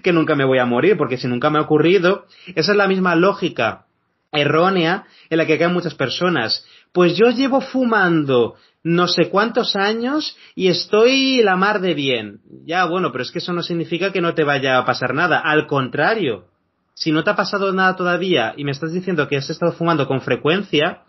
[0.03, 2.87] que nunca me voy a morir, porque si nunca me ha ocurrido, esa es la
[2.87, 3.85] misma lógica
[4.33, 6.65] errónea en la que caen muchas personas.
[6.91, 12.41] Pues yo llevo fumando no sé cuántos años y estoy la mar de bien.
[12.65, 15.39] Ya, bueno, pero es que eso no significa que no te vaya a pasar nada.
[15.39, 16.45] Al contrario,
[16.93, 20.07] si no te ha pasado nada todavía y me estás diciendo que has estado fumando
[20.07, 21.01] con frecuencia,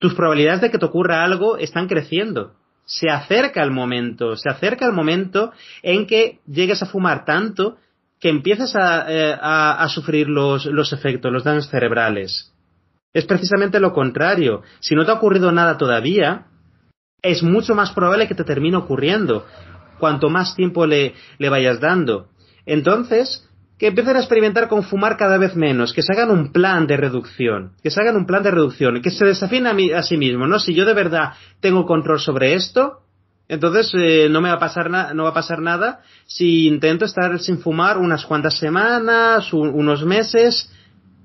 [0.00, 2.54] tus probabilidades de que te ocurra algo están creciendo.
[2.84, 7.76] Se acerca el momento, se acerca el momento en que llegues a fumar tanto
[8.18, 12.52] que empieces a, eh, sufrir los, efectos, los daños cerebrales.
[13.12, 14.62] Es precisamente lo contrario.
[14.80, 16.46] Si no te ha ocurrido nada todavía,
[17.22, 19.46] es mucho más probable que te termine ocurriendo,
[19.98, 22.28] cuanto más tiempo le vayas dando.
[22.66, 23.49] Entonces,
[23.80, 26.98] que empiecen a experimentar con fumar cada vez menos, que se hagan un plan de
[26.98, 30.46] reducción, que se hagan un plan de reducción, que se desafíen a, a sí mismo,
[30.46, 30.58] ¿no?
[30.58, 32.98] Si yo de verdad tengo control sobre esto,
[33.48, 37.38] entonces eh, no me va a pasar no va a pasar nada si intento estar
[37.40, 40.70] sin fumar unas cuantas semanas, unos meses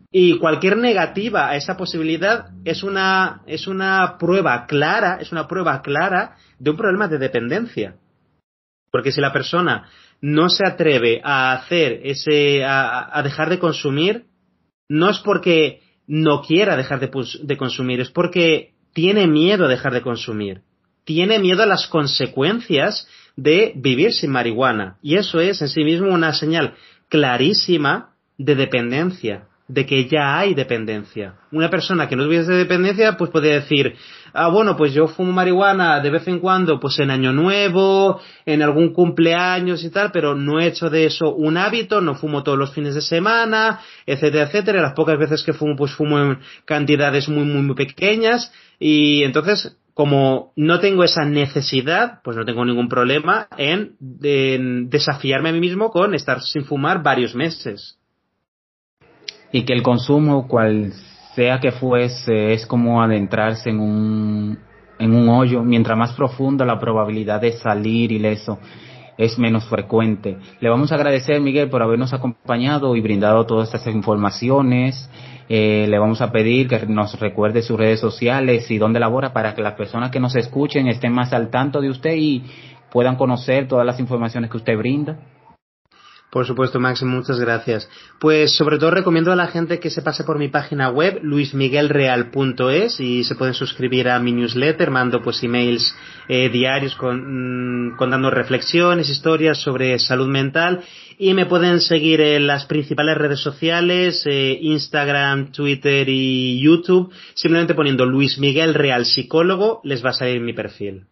[0.10, 5.82] y cualquier negativa a esa posibilidad es una es una prueba clara, es una prueba
[5.82, 7.95] clara de un problema de dependencia.
[8.91, 9.89] Porque si la persona
[10.22, 14.26] no se atreve a hacer ese, a, dejar de consumir,
[14.89, 17.09] no es porque no quiera dejar de,
[17.43, 20.61] de consumir, es porque tiene miedo a dejar de consumir.
[21.03, 24.97] Tiene miedo a las consecuencias de vivir sin marihuana.
[25.01, 26.76] Y eso es en sí mismo una señal
[27.09, 31.36] clarísima de dependencia de que ya hay dependencia.
[31.51, 33.95] Una persona que no tuviese dependencia, pues puede decir,
[34.36, 38.62] ah, bueno, pues yo fumo marihuana de vez en cuando, pues en Año Nuevo, en
[38.62, 42.58] algún cumpleaños y tal, pero no he hecho de eso un hábito, no fumo todos
[42.58, 44.82] los fines de semana, etcétera, etcétera.
[44.82, 48.54] Las pocas veces que fumo, pues fumo en cantidades muy, muy, muy pequeñas.
[48.80, 53.96] Y entonces, como no tengo esa necesidad, pues no tengo ningún problema en
[54.90, 57.98] desafiarme a mí mismo con estar sin fumar varios meses
[59.56, 60.92] y que el consumo, cual
[61.36, 64.58] sea que fuese, es como adentrarse en un,
[64.98, 68.60] en un hoyo, mientras más profunda la probabilidad de salir ileso
[69.18, 70.38] es menos frecuente.
[70.60, 75.10] Le vamos a agradecer, Miguel, por habernos acompañado y brindado todas estas informaciones.
[75.48, 79.54] Eh, le vamos a pedir que nos recuerde sus redes sociales y dónde labora para
[79.54, 82.44] que las personas que nos escuchen estén más al tanto de usted y
[82.92, 85.18] puedan conocer todas las informaciones que usted brinda.
[86.36, 87.90] Por supuesto, Max, muchas gracias.
[88.20, 93.00] Pues sobre todo recomiendo a la gente que se pase por mi página web, luismiguelreal.es,
[93.00, 95.96] y se pueden suscribir a mi newsletter, mando pues emails
[96.28, 100.84] eh, diarios con, mm, contando reflexiones, historias sobre salud mental,
[101.18, 107.76] y me pueden seguir en las principales redes sociales, eh, Instagram, Twitter y YouTube, simplemente
[107.76, 111.06] poniendo Luis Miguel Real Psicólogo, les va a salir mi perfil.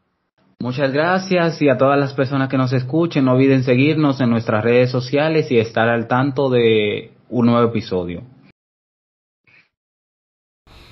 [0.64, 4.64] Muchas gracias y a todas las personas que nos escuchen, no olviden seguirnos en nuestras
[4.64, 8.22] redes sociales y estar al tanto de un nuevo episodio.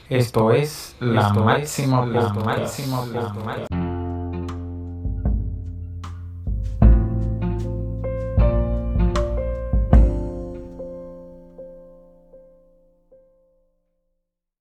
[0.10, 3.81] Esto es la máxima, la máxima, la máxima.